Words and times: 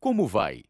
Como 0.00 0.26
vai? 0.26 0.64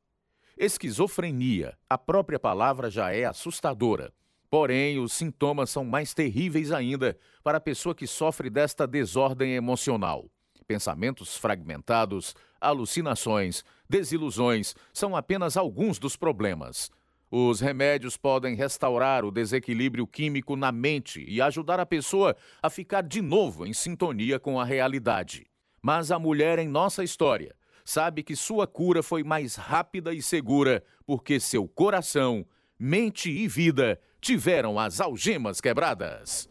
Esquizofrenia, 0.59 1.79
a 1.89 1.97
própria 1.97 2.37
palavra 2.37 2.91
já 2.91 3.15
é 3.15 3.25
assustadora. 3.25 4.13
Porém, 4.51 4.99
os 4.99 5.13
sintomas 5.13 5.71
são 5.71 5.85
mais 5.85 6.13
terríveis 6.13 6.73
ainda 6.73 7.17
para 7.41 7.59
a 7.59 7.61
pessoa 7.61 7.95
que 7.95 8.09
sofre 8.09 8.51
desta 8.51 8.89
desordem 8.89 9.55
emocional. 9.55 10.29
Pensamentos 10.67 11.37
fragmentados, 11.37 12.35
alucinações, 12.61 13.65
desilusões 13.89 14.75
são 14.93 15.15
apenas 15.15 15.57
alguns 15.57 16.01
dos 16.01 16.17
problemas. 16.17 16.91
Os 17.31 17.61
remédios 17.61 18.17
podem 18.17 18.57
restaurar 18.57 19.25
o 19.25 19.31
desequilíbrio 19.31 20.09
químico 20.09 20.57
na 20.57 20.73
mente 20.73 21.25
e 21.29 21.41
ajudar 21.41 21.79
a 21.79 21.87
pessoa 21.87 22.37
a 22.61 22.69
ficar 22.69 23.03
de 23.03 23.23
novo 23.23 23.65
em 23.65 23.73
sintonia 23.73 24.41
com 24.41 24.59
a 24.59 24.65
realidade. 24.65 25.47
Mas 25.81 26.11
a 26.11 26.19
mulher 26.19 26.59
em 26.59 26.67
nossa 26.67 27.05
história 27.05 27.55
sabe 27.85 28.23
que 28.23 28.37
sua 28.37 28.67
cura 28.67 29.03
foi 29.03 29.23
mais 29.23 29.57
rápida 29.57 30.13
e 30.13 30.23
segura 30.23 30.83
porque 31.07 31.41
seu 31.41 31.67
coração, 31.69 32.47
mente 32.79 33.31
e 33.31 33.47
vida 33.49 34.01
tiveram 34.21 34.79
as 34.79 35.01
algemas 35.01 35.61
quebradas. 35.61 36.49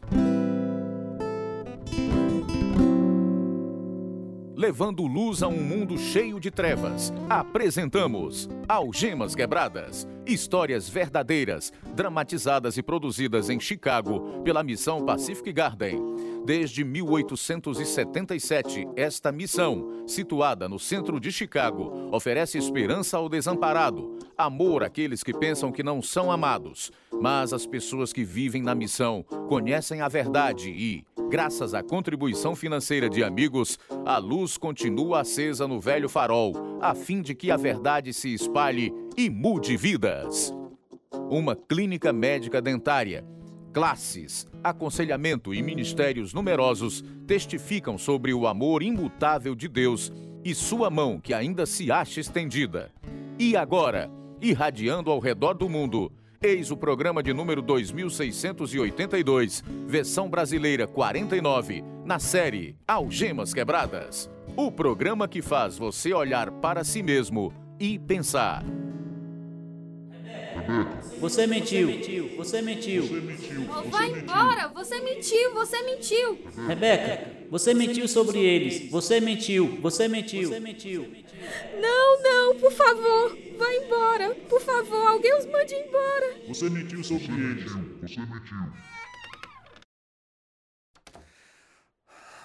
Levando 4.60 5.06
luz 5.06 5.42
a 5.42 5.48
um 5.48 5.62
mundo 5.62 5.96
cheio 5.96 6.38
de 6.38 6.50
trevas. 6.50 7.10
Apresentamos 7.30 8.46
Algemas 8.68 9.34
Quebradas, 9.34 10.06
histórias 10.26 10.86
verdadeiras, 10.86 11.72
dramatizadas 11.94 12.76
e 12.76 12.82
produzidas 12.82 13.48
em 13.48 13.58
Chicago 13.58 14.42
pela 14.44 14.62
missão 14.62 15.06
Pacific 15.06 15.50
Garden. 15.50 15.98
Desde 16.44 16.84
1877, 16.84 18.86
esta 18.96 19.32
missão, 19.32 20.04
situada 20.06 20.68
no 20.68 20.78
centro 20.78 21.18
de 21.18 21.32
Chicago, 21.32 22.10
oferece 22.12 22.58
esperança 22.58 23.16
ao 23.16 23.30
desamparado, 23.30 24.18
amor 24.36 24.84
àqueles 24.84 25.22
que 25.22 25.32
pensam 25.32 25.72
que 25.72 25.82
não 25.82 26.02
são 26.02 26.30
amados. 26.30 26.92
Mas 27.12 27.54
as 27.54 27.66
pessoas 27.66 28.12
que 28.12 28.24
vivem 28.24 28.62
na 28.62 28.74
missão 28.74 29.22
conhecem 29.48 30.02
a 30.02 30.08
verdade 30.08 30.70
e, 30.70 31.02
Graças 31.30 31.74
à 31.74 31.80
contribuição 31.80 32.56
financeira 32.56 33.08
de 33.08 33.22
amigos, 33.22 33.78
a 34.04 34.18
luz 34.18 34.58
continua 34.58 35.20
acesa 35.20 35.68
no 35.68 35.78
velho 35.78 36.08
farol, 36.08 36.54
a 36.80 36.92
fim 36.92 37.22
de 37.22 37.36
que 37.36 37.52
a 37.52 37.56
verdade 37.56 38.12
se 38.12 38.34
espalhe 38.34 38.92
e 39.16 39.30
mude 39.30 39.76
vidas. 39.76 40.52
Uma 41.30 41.54
clínica 41.54 42.12
médica 42.12 42.60
dentária, 42.60 43.24
classes, 43.72 44.44
aconselhamento 44.64 45.54
e 45.54 45.62
ministérios 45.62 46.34
numerosos 46.34 47.04
testificam 47.28 47.96
sobre 47.96 48.34
o 48.34 48.48
amor 48.48 48.82
imutável 48.82 49.54
de 49.54 49.68
Deus 49.68 50.12
e 50.44 50.52
sua 50.52 50.90
mão 50.90 51.20
que 51.20 51.32
ainda 51.32 51.64
se 51.64 51.92
acha 51.92 52.18
estendida. 52.18 52.90
E 53.38 53.56
agora, 53.56 54.10
irradiando 54.42 55.12
ao 55.12 55.20
redor 55.20 55.54
do 55.54 55.68
mundo, 55.68 56.10
Eis 56.42 56.70
o 56.70 56.76
programa 56.76 57.22
de 57.22 57.34
número 57.34 57.60
2682, 57.60 59.62
versão 59.86 60.26
brasileira 60.26 60.86
49, 60.86 61.84
na 62.02 62.18
série 62.18 62.78
Algemas 62.88 63.52
Quebradas. 63.52 64.30
O 64.56 64.72
programa 64.72 65.28
que 65.28 65.42
faz 65.42 65.76
você 65.76 66.14
olhar 66.14 66.50
para 66.50 66.82
si 66.82 67.02
mesmo 67.02 67.52
e 67.78 67.98
pensar. 67.98 68.64
Você 71.20 71.46
mentiu. 71.46 72.36
Você 72.36 72.62
mentiu. 72.62 73.04
Oh, 73.04 73.88
vai 73.88 74.10
embora. 74.10 74.68
Você 74.68 75.00
mentiu. 75.00 75.52
Você 75.52 75.82
mentiu. 75.82 76.38
Rebeca, 76.66 77.48
você 77.50 77.74
mentiu 77.74 78.08
sobre 78.08 78.38
eles. 78.38 78.90
Você 78.90 79.20
mentiu. 79.20 79.80
Você 79.80 80.08
mentiu. 80.08 80.48
Você 80.48 80.60
mentiu. 80.60 81.02
Não, 81.80 82.22
não, 82.22 82.58
por 82.58 82.72
favor. 82.72 83.36
Vai 83.58 83.76
embora. 83.84 84.34
Por 84.48 84.60
favor, 84.60 85.08
alguém 85.08 85.36
os 85.38 85.46
mande 85.46 85.74
embora. 85.74 86.40
Você 86.48 86.70
mentiu 86.70 87.04
sobre 87.04 87.32
eles. 87.32 87.72
Você 88.00 88.20
mentiu. 88.20 88.72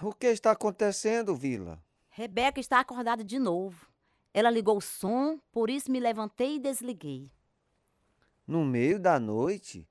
O 0.02 0.14
que 0.14 0.28
está 0.28 0.52
acontecendo, 0.52 1.36
Vila? 1.36 1.82
Rebeca 2.10 2.60
está 2.60 2.80
acordada 2.80 3.24
de 3.24 3.40
novo. 3.40 3.88
Ela 4.34 4.50
ligou 4.50 4.78
o 4.78 4.82
som, 4.82 5.40
por 5.52 5.70
isso 5.70 5.90
me 5.90 6.00
levantei 6.00 6.56
e 6.56 6.60
desliguei. 6.60 7.32
No 8.48 8.64
meio 8.64 9.00
da 9.00 9.20
noite? 9.20 9.88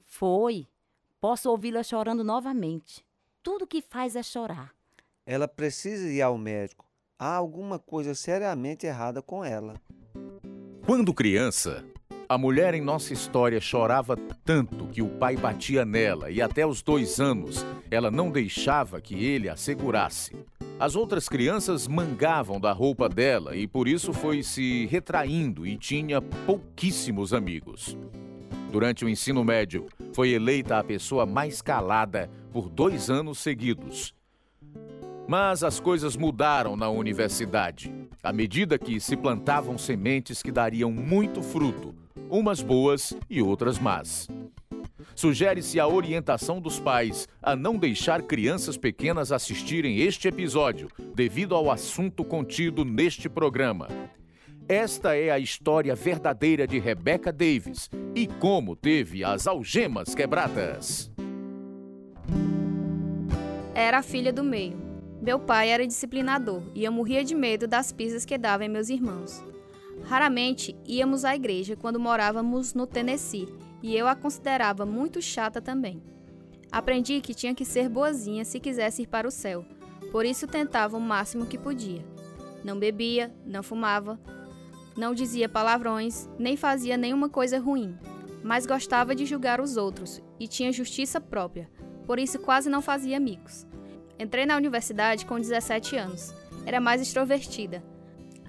Foi. 0.00 0.66
Posso 1.20 1.50
ouvi-la 1.50 1.82
chorando 1.82 2.24
novamente. 2.24 3.04
Tudo 3.42 3.66
que 3.66 3.82
faz 3.82 4.16
é 4.16 4.22
chorar. 4.22 4.74
Ela 5.26 5.46
precisa 5.46 6.08
ir 6.08 6.22
ao 6.22 6.38
médico. 6.38 6.86
Há 7.18 7.34
alguma 7.34 7.78
coisa 7.78 8.14
seriamente 8.14 8.86
errada 8.86 9.20
com 9.20 9.44
ela. 9.44 9.80
Quando 10.86 11.14
criança, 11.14 11.84
a 12.32 12.38
mulher 12.38 12.72
em 12.72 12.80
nossa 12.80 13.12
história 13.12 13.60
chorava 13.60 14.16
tanto 14.42 14.86
que 14.86 15.02
o 15.02 15.08
pai 15.08 15.36
batia 15.36 15.84
nela 15.84 16.30
e 16.30 16.40
até 16.40 16.66
os 16.66 16.80
dois 16.80 17.20
anos 17.20 17.62
ela 17.90 18.10
não 18.10 18.30
deixava 18.30 19.02
que 19.02 19.22
ele 19.22 19.50
a 19.50 19.56
segurasse. 19.56 20.34
As 20.80 20.96
outras 20.96 21.28
crianças 21.28 21.86
mangavam 21.86 22.58
da 22.58 22.72
roupa 22.72 23.06
dela 23.06 23.54
e 23.54 23.66
por 23.68 23.86
isso 23.86 24.14
foi 24.14 24.42
se 24.42 24.86
retraindo 24.86 25.66
e 25.66 25.76
tinha 25.76 26.22
pouquíssimos 26.22 27.34
amigos. 27.34 27.98
Durante 28.70 29.04
o 29.04 29.10
ensino 29.10 29.44
médio, 29.44 29.86
foi 30.14 30.30
eleita 30.30 30.78
a 30.78 30.84
pessoa 30.84 31.26
mais 31.26 31.60
calada 31.60 32.30
por 32.50 32.70
dois 32.70 33.10
anos 33.10 33.40
seguidos. 33.40 34.14
Mas 35.28 35.62
as 35.62 35.78
coisas 35.78 36.16
mudaram 36.16 36.76
na 36.76 36.88
universidade, 36.88 37.92
à 38.22 38.32
medida 38.32 38.78
que 38.78 38.98
se 39.00 39.18
plantavam 39.18 39.76
sementes 39.76 40.42
que 40.42 40.50
dariam 40.50 40.90
muito 40.90 41.42
fruto, 41.42 41.94
umas 42.32 42.62
boas 42.62 43.14
e 43.28 43.42
outras 43.42 43.78
más. 43.78 44.26
Sugere-se 45.14 45.78
a 45.78 45.86
orientação 45.86 46.62
dos 46.62 46.80
pais 46.80 47.28
a 47.42 47.54
não 47.54 47.76
deixar 47.76 48.22
crianças 48.22 48.78
pequenas 48.78 49.30
assistirem 49.30 49.98
este 49.98 50.28
episódio, 50.28 50.88
devido 51.14 51.54
ao 51.54 51.70
assunto 51.70 52.24
contido 52.24 52.86
neste 52.86 53.28
programa. 53.28 53.86
Esta 54.66 55.14
é 55.14 55.30
a 55.30 55.38
história 55.38 55.94
verdadeira 55.94 56.66
de 56.66 56.78
Rebecca 56.78 57.30
Davis 57.30 57.90
e 58.14 58.26
como 58.26 58.74
teve 58.74 59.22
as 59.22 59.46
algemas 59.46 60.14
quebradas. 60.14 61.12
Era 63.74 63.98
a 63.98 64.02
filha 64.02 64.32
do 64.32 64.42
meio. 64.42 64.80
Meu 65.20 65.38
pai 65.38 65.68
era 65.68 65.86
disciplinador 65.86 66.62
e 66.74 66.82
eu 66.82 66.92
morria 66.92 67.22
de 67.22 67.34
medo 67.34 67.68
das 67.68 67.92
pisas 67.92 68.24
que 68.24 68.38
dava 68.38 68.64
em 68.64 68.70
meus 68.70 68.88
irmãos. 68.88 69.51
Raramente 70.04 70.76
íamos 70.86 71.24
à 71.24 71.34
igreja 71.34 71.76
quando 71.76 72.00
morávamos 72.00 72.74
no 72.74 72.86
Tennessee 72.86 73.48
e 73.82 73.96
eu 73.96 74.06
a 74.06 74.14
considerava 74.14 74.84
muito 74.84 75.20
chata 75.20 75.60
também. 75.60 76.02
Aprendi 76.70 77.20
que 77.20 77.34
tinha 77.34 77.54
que 77.54 77.64
ser 77.64 77.88
boazinha 77.88 78.44
se 78.44 78.60
quisesse 78.60 79.02
ir 79.02 79.06
para 79.06 79.28
o 79.28 79.30
céu, 79.30 79.64
por 80.10 80.24
isso 80.24 80.46
tentava 80.46 80.96
o 80.96 81.00
máximo 81.00 81.46
que 81.46 81.58
podia. 81.58 82.04
Não 82.64 82.78
bebia, 82.78 83.34
não 83.44 83.62
fumava, 83.62 84.18
não 84.96 85.14
dizia 85.14 85.48
palavrões, 85.48 86.28
nem 86.38 86.56
fazia 86.56 86.96
nenhuma 86.96 87.28
coisa 87.28 87.58
ruim, 87.58 87.96
mas 88.42 88.66
gostava 88.66 89.14
de 89.14 89.26
julgar 89.26 89.60
os 89.60 89.76
outros 89.76 90.22
e 90.38 90.46
tinha 90.46 90.72
justiça 90.72 91.20
própria, 91.20 91.68
por 92.06 92.18
isso 92.18 92.38
quase 92.38 92.68
não 92.68 92.82
fazia 92.82 93.16
amigos. 93.16 93.66
Entrei 94.18 94.46
na 94.46 94.56
universidade 94.56 95.26
com 95.26 95.38
17 95.38 95.96
anos. 95.96 96.32
Era 96.64 96.80
mais 96.80 97.00
extrovertida. 97.00 97.82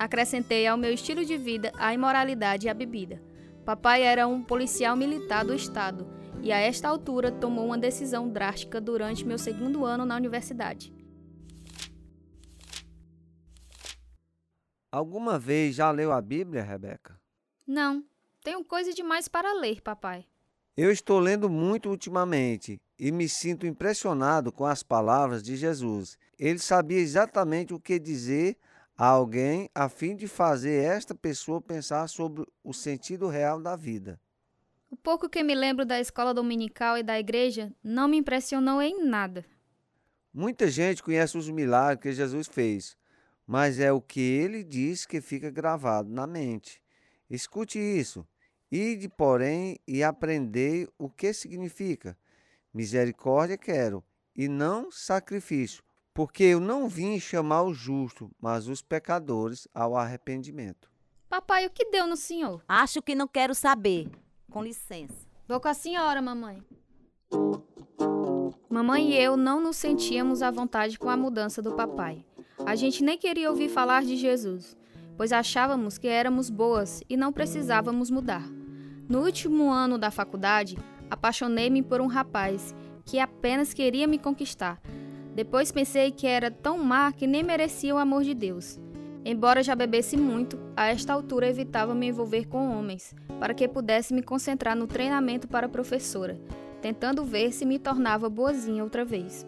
Acrescentei 0.03 0.67
ao 0.67 0.77
meu 0.77 0.93
estilo 0.93 1.23
de 1.23 1.37
vida 1.37 1.71
a 1.77 1.93
imoralidade 1.93 2.67
e 2.67 2.69
a 2.69 2.73
bebida. 2.73 3.23
Papai 3.63 4.01
era 4.01 4.27
um 4.27 4.43
policial 4.43 4.97
militar 4.97 5.45
do 5.45 5.53
estado 5.53 6.05
e 6.41 6.51
a 6.51 6.57
esta 6.57 6.89
altura 6.89 7.31
tomou 7.31 7.67
uma 7.67 7.77
decisão 7.77 8.27
drástica 8.27 8.81
durante 8.81 9.25
meu 9.25 9.37
segundo 9.37 9.85
ano 9.85 10.05
na 10.05 10.17
universidade. 10.17 10.93
Alguma 14.91 15.39
vez 15.39 15.75
já 15.75 15.89
leu 15.89 16.11
a 16.11 16.19
Bíblia, 16.19 16.63
Rebeca? 16.63 17.17
Não, 17.65 18.03
tenho 18.43 18.61
coisa 18.61 18.93
demais 18.93 19.29
para 19.29 19.53
ler, 19.53 19.79
papai. 19.79 20.25
Eu 20.75 20.91
estou 20.91 21.17
lendo 21.17 21.49
muito 21.49 21.89
ultimamente 21.89 22.77
e 22.99 23.09
me 23.09 23.29
sinto 23.29 23.65
impressionado 23.65 24.51
com 24.51 24.65
as 24.65 24.83
palavras 24.83 25.41
de 25.41 25.55
Jesus. 25.55 26.17
Ele 26.37 26.59
sabia 26.59 26.99
exatamente 26.99 27.73
o 27.73 27.79
que 27.79 27.97
dizer 27.97 28.57
a 28.97 29.07
alguém 29.07 29.69
a 29.73 29.89
fim 29.89 30.15
de 30.15 30.27
fazer 30.27 30.83
esta 30.83 31.15
pessoa 31.15 31.61
pensar 31.61 32.07
sobre 32.07 32.45
o 32.63 32.73
sentido 32.73 33.27
real 33.27 33.61
da 33.61 33.75
vida. 33.75 34.19
O 34.89 34.95
pouco 34.95 35.27
que 35.27 35.43
me 35.43 35.55
lembro 35.55 35.85
da 35.85 35.99
escola 35.99 36.33
dominical 36.33 36.97
e 36.97 37.03
da 37.03 37.19
igreja 37.19 37.73
não 37.83 38.07
me 38.07 38.17
impressionou 38.17 38.81
em 38.81 39.03
nada. 39.03 39.43
Muita 40.31 40.67
gente 40.69 41.01
conhece 41.01 41.37
os 41.37 41.49
milagres 41.49 42.01
que 42.01 42.13
Jesus 42.13 42.47
fez, 42.47 42.95
mas 43.45 43.79
é 43.79 43.91
o 43.91 44.01
que 44.01 44.21
ele 44.21 44.63
diz 44.63 45.05
que 45.05 45.19
fica 45.19 45.49
gravado 45.49 46.09
na 46.09 46.27
mente. 46.27 46.81
Escute 47.29 47.79
isso. 47.79 48.27
Ide, 48.71 49.09
porém, 49.09 49.79
e 49.87 50.03
aprendei 50.03 50.87
o 50.97 51.09
que 51.09 51.33
significa. 51.33 52.17
Misericórdia 52.73 53.57
quero, 53.57 54.03
e 54.35 54.47
não 54.47 54.91
sacrifício, 54.91 55.83
porque 56.13 56.43
eu 56.43 56.59
não 56.59 56.87
vim 56.87 57.19
chamar 57.19 57.63
o 57.63 57.73
justo, 57.73 58.29
mas 58.39 58.67
os 58.67 58.81
pecadores 58.81 59.67
ao 59.73 59.95
arrependimento. 59.95 60.91
Papai, 61.27 61.65
o 61.65 61.69
que 61.69 61.89
deu 61.89 62.05
no 62.05 62.15
senhor? 62.15 62.63
Acho 62.67 63.01
que 63.01 63.15
não 63.15 63.27
quero 63.27 63.55
saber. 63.55 64.09
Com 64.51 64.61
licença. 64.61 65.27
Vou 65.47 65.59
com 65.59 65.67
a 65.67 65.73
senhora, 65.73 66.21
mamãe. 66.21 66.63
Mamãe 68.69 69.11
e 69.11 69.15
eu 69.15 69.35
não 69.35 69.59
nos 69.59 69.77
sentíamos 69.77 70.43
à 70.43 70.51
vontade 70.51 70.99
com 70.99 71.09
a 71.09 71.17
mudança 71.17 71.61
do 71.61 71.73
papai. 71.73 72.23
A 72.65 72.75
gente 72.75 73.03
nem 73.03 73.17
queria 73.17 73.49
ouvir 73.49 73.67
falar 73.67 74.03
de 74.03 74.15
Jesus, 74.15 74.77
pois 75.17 75.31
achávamos 75.31 75.97
que 75.97 76.07
éramos 76.07 76.49
boas 76.49 77.03
e 77.09 77.17
não 77.17 77.33
precisávamos 77.33 78.11
mudar. 78.11 78.47
No 79.09 79.23
último 79.23 79.71
ano 79.71 79.97
da 79.97 80.11
faculdade, 80.11 80.77
apaixonei-me 81.09 81.81
por 81.81 81.99
um 81.99 82.07
rapaz 82.07 82.75
que 83.05 83.19
apenas 83.19 83.73
queria 83.73 84.07
me 84.07 84.17
conquistar. 84.17 84.79
Depois 85.35 85.71
pensei 85.71 86.11
que 86.11 86.27
era 86.27 86.51
tão 86.51 86.77
má 86.77 87.11
que 87.11 87.27
nem 87.27 87.43
merecia 87.43 87.95
o 87.95 87.97
amor 87.97 88.23
de 88.23 88.33
Deus. 88.33 88.79
Embora 89.25 89.63
já 89.63 89.75
bebesse 89.75 90.17
muito, 90.17 90.59
a 90.75 90.87
esta 90.87 91.13
altura 91.13 91.47
evitava 91.47 91.95
me 91.95 92.07
envolver 92.07 92.45
com 92.45 92.77
homens, 92.77 93.15
para 93.39 93.53
que 93.53 93.67
pudesse 93.67 94.13
me 94.13 94.21
concentrar 94.21 94.75
no 94.75 94.85
treinamento 94.85 95.47
para 95.47 95.69
professora 95.69 96.39
tentando 96.83 97.23
ver 97.23 97.53
se 97.53 97.65
me 97.65 97.79
tornava 97.79 98.29
boazinha 98.29 98.83
outra 98.83 99.05
vez. 99.05 99.47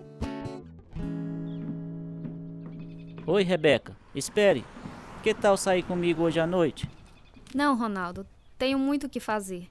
Oi, 3.27 3.43
Rebeca. 3.43 3.93
Espere. 4.15 4.63
Que 5.21 5.33
tal 5.33 5.57
sair 5.57 5.83
comigo 5.83 6.23
hoje 6.23 6.39
à 6.39 6.47
noite? 6.47 6.89
Não, 7.53 7.75
Ronaldo. 7.75 8.25
Tenho 8.57 8.79
muito 8.79 9.07
o 9.07 9.09
que 9.09 9.19
fazer. 9.19 9.67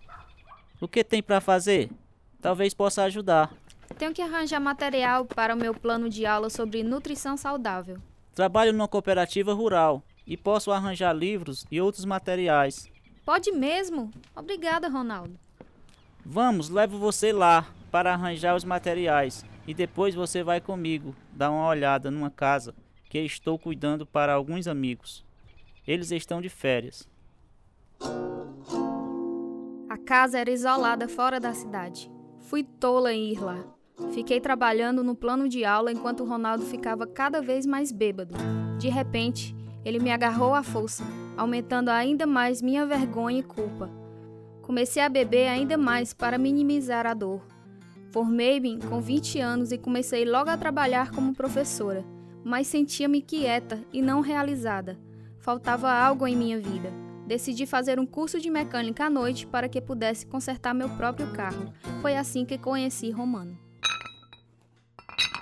O 0.78 0.86
que 0.86 1.02
tem 1.02 1.22
para 1.22 1.40
fazer? 1.40 1.90
Talvez 2.38 2.74
possa 2.74 3.04
ajudar. 3.04 3.50
Tenho 3.98 4.12
que 4.12 4.22
arranjar 4.22 4.60
material 4.60 5.24
para 5.24 5.54
o 5.54 5.58
meu 5.58 5.74
plano 5.74 6.08
de 6.08 6.26
aula 6.26 6.50
sobre 6.50 6.82
nutrição 6.82 7.36
saudável. 7.36 7.98
Trabalho 8.34 8.72
numa 8.72 8.88
cooperativa 8.88 9.52
rural 9.52 10.02
e 10.26 10.36
posso 10.36 10.72
arranjar 10.72 11.12
livros 11.12 11.66
e 11.70 11.80
outros 11.80 12.04
materiais. 12.04 12.90
Pode 13.24 13.52
mesmo? 13.52 14.10
Obrigada, 14.34 14.88
Ronaldo. 14.88 15.38
Vamos, 16.24 16.68
levo 16.68 16.98
você 16.98 17.32
lá 17.32 17.66
para 17.90 18.12
arranjar 18.12 18.56
os 18.56 18.64
materiais 18.64 19.44
e 19.66 19.74
depois 19.74 20.14
você 20.14 20.42
vai 20.42 20.60
comigo 20.60 21.14
dar 21.32 21.50
uma 21.50 21.66
olhada 21.66 22.10
numa 22.10 22.30
casa 22.30 22.74
que 23.08 23.18
estou 23.20 23.58
cuidando 23.58 24.04
para 24.04 24.32
alguns 24.32 24.66
amigos. 24.66 25.24
Eles 25.86 26.10
estão 26.10 26.40
de 26.40 26.48
férias. 26.48 27.08
A 29.88 29.98
casa 29.98 30.38
era 30.38 30.50
isolada 30.50 31.08
fora 31.08 31.38
da 31.38 31.52
cidade. 31.52 32.10
Fui 32.44 32.62
tola 32.62 33.12
em 33.12 33.32
ir 33.32 33.42
lá. 33.42 33.64
Fiquei 34.12 34.40
trabalhando 34.40 35.02
no 35.02 35.14
plano 35.14 35.48
de 35.48 35.64
aula 35.64 35.90
enquanto 35.90 36.24
Ronaldo 36.24 36.64
ficava 36.64 37.06
cada 37.06 37.40
vez 37.40 37.64
mais 37.64 37.90
bêbado. 37.90 38.34
De 38.78 38.88
repente, 38.88 39.56
ele 39.84 39.98
me 39.98 40.10
agarrou 40.10 40.54
à 40.54 40.62
força, 40.62 41.02
aumentando 41.36 41.88
ainda 41.88 42.26
mais 42.26 42.60
minha 42.60 42.84
vergonha 42.84 43.40
e 43.40 43.42
culpa. 43.42 43.90
Comecei 44.60 45.02
a 45.02 45.08
beber 45.08 45.48
ainda 45.48 45.78
mais 45.78 46.12
para 46.12 46.38
minimizar 46.38 47.06
a 47.06 47.14
dor. 47.14 47.40
Formei-me 48.10 48.78
com 48.78 49.00
20 49.00 49.40
anos 49.40 49.72
e 49.72 49.78
comecei 49.78 50.24
logo 50.24 50.50
a 50.50 50.56
trabalhar 50.56 51.10
como 51.10 51.34
professora, 51.34 52.04
mas 52.44 52.66
sentia-me 52.66 53.22
quieta 53.22 53.82
e 53.92 54.02
não 54.02 54.20
realizada. 54.20 54.98
Faltava 55.38 55.90
algo 55.90 56.26
em 56.26 56.36
minha 56.36 56.60
vida. 56.60 57.03
Decidi 57.26 57.64
fazer 57.64 57.98
um 57.98 58.04
curso 58.04 58.38
de 58.38 58.50
mecânica 58.50 59.06
à 59.06 59.10
noite 59.10 59.46
para 59.46 59.68
que 59.68 59.80
pudesse 59.80 60.26
consertar 60.26 60.74
meu 60.74 60.90
próprio 60.90 61.32
carro. 61.32 61.72
Foi 62.02 62.14
assim 62.16 62.44
que 62.44 62.58
conheci 62.58 63.10
Romano. 63.10 63.58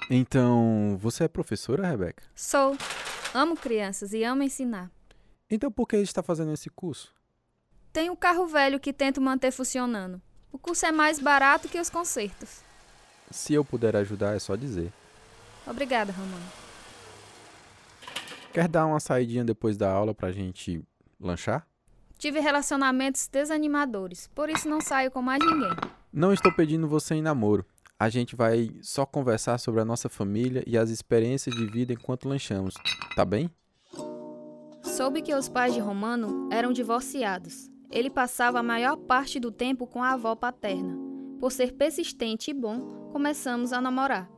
Então, 0.08 0.96
você 1.00 1.24
é 1.24 1.28
professora, 1.28 1.88
Rebeca? 1.88 2.22
Sou. 2.36 2.76
Amo 3.34 3.56
crianças 3.56 4.12
e 4.12 4.22
amo 4.22 4.42
ensinar. 4.42 4.90
Então, 5.50 5.72
por 5.72 5.88
que 5.88 5.96
está 5.96 6.22
fazendo 6.22 6.52
esse 6.52 6.70
curso? 6.70 7.12
Tenho 7.92 8.12
um 8.12 8.16
carro 8.16 8.46
velho 8.46 8.78
que 8.78 8.92
tento 8.92 9.20
manter 9.20 9.50
funcionando. 9.50 10.20
O 10.52 10.58
curso 10.58 10.86
é 10.86 10.92
mais 10.92 11.18
barato 11.18 11.68
que 11.68 11.80
os 11.80 11.90
consertos. 11.90 12.60
Se 13.30 13.54
eu 13.54 13.64
puder 13.64 13.96
ajudar, 13.96 14.36
é 14.36 14.38
só 14.38 14.54
dizer. 14.54 14.92
Obrigada, 15.66 16.12
Romano. 16.12 16.44
Quer 18.52 18.68
dar 18.68 18.86
uma 18.86 19.00
saidinha 19.00 19.44
depois 19.44 19.76
da 19.76 19.90
aula 19.90 20.14
pra 20.14 20.30
gente 20.30 20.84
lanchar? 21.18 21.66
Tive 22.22 22.38
relacionamentos 22.38 23.26
desanimadores, 23.26 24.30
por 24.32 24.48
isso 24.48 24.68
não 24.68 24.80
saio 24.80 25.10
com 25.10 25.20
mais 25.20 25.44
ninguém. 25.44 25.72
Não 26.12 26.32
estou 26.32 26.52
pedindo 26.52 26.86
você 26.86 27.16
em 27.16 27.22
namoro. 27.22 27.66
A 27.98 28.08
gente 28.08 28.36
vai 28.36 28.70
só 28.80 29.04
conversar 29.04 29.58
sobre 29.58 29.80
a 29.80 29.84
nossa 29.84 30.08
família 30.08 30.62
e 30.64 30.78
as 30.78 30.88
experiências 30.88 31.52
de 31.52 31.66
vida 31.66 31.92
enquanto 31.92 32.28
lanchamos, 32.28 32.74
tá 33.16 33.24
bem? 33.24 33.50
Soube 34.82 35.20
que 35.20 35.34
os 35.34 35.48
pais 35.48 35.74
de 35.74 35.80
Romano 35.80 36.48
eram 36.52 36.72
divorciados 36.72 37.72
ele 37.92 38.08
passava 38.08 38.58
a 38.58 38.62
maior 38.62 38.96
parte 38.96 39.38
do 39.38 39.52
tempo 39.52 39.86
com 39.86 40.02
a 40.02 40.12
avó 40.12 40.34
paterna. 40.34 40.98
Por 41.38 41.52
ser 41.52 41.74
persistente 41.74 42.50
e 42.50 42.54
bom, 42.54 43.10
começamos 43.12 43.70
a 43.70 43.80
namorar. 43.82 44.30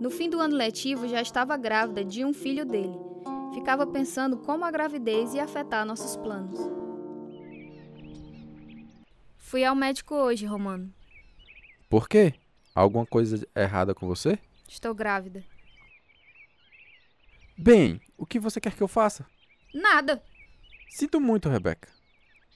No 0.00 0.10
fim 0.10 0.28
do 0.28 0.40
ano 0.40 0.56
letivo, 0.56 1.06
já 1.06 1.22
estava 1.22 1.56
grávida 1.56 2.04
de 2.04 2.24
um 2.24 2.32
filho 2.32 2.66
dele. 2.66 2.98
Ficava 3.54 3.86
pensando 3.86 4.38
como 4.38 4.64
a 4.64 4.70
gravidez 4.70 5.32
ia 5.32 5.44
afetar 5.44 5.86
nossos 5.86 6.16
planos. 6.16 6.87
Fui 9.48 9.64
ao 9.64 9.74
médico 9.74 10.14
hoje, 10.14 10.44
Romano. 10.44 10.92
Por 11.88 12.06
quê? 12.06 12.34
Alguma 12.74 13.06
coisa 13.06 13.48
errada 13.56 13.94
com 13.94 14.06
você? 14.06 14.38
Estou 14.68 14.94
grávida. 14.94 15.42
Bem, 17.56 17.98
o 18.18 18.26
que 18.26 18.38
você 18.38 18.60
quer 18.60 18.74
que 18.74 18.82
eu 18.82 18.86
faça? 18.86 19.24
Nada. 19.72 20.22
Sinto 20.90 21.18
muito, 21.18 21.48
Rebeca. 21.48 21.88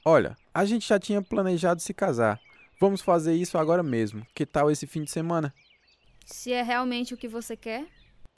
Olha, 0.04 0.36
a 0.52 0.66
gente 0.66 0.86
já 0.86 0.98
tinha 1.00 1.22
planejado 1.22 1.80
se 1.80 1.94
casar. 1.94 2.38
Vamos 2.78 3.00
fazer 3.00 3.32
isso 3.32 3.56
agora 3.56 3.82
mesmo. 3.82 4.26
Que 4.34 4.44
tal 4.44 4.70
esse 4.70 4.86
fim 4.86 5.02
de 5.02 5.10
semana? 5.10 5.50
Se 6.26 6.52
é 6.52 6.62
realmente 6.62 7.14
o 7.14 7.16
que 7.16 7.26
você 7.26 7.56
quer? 7.56 7.86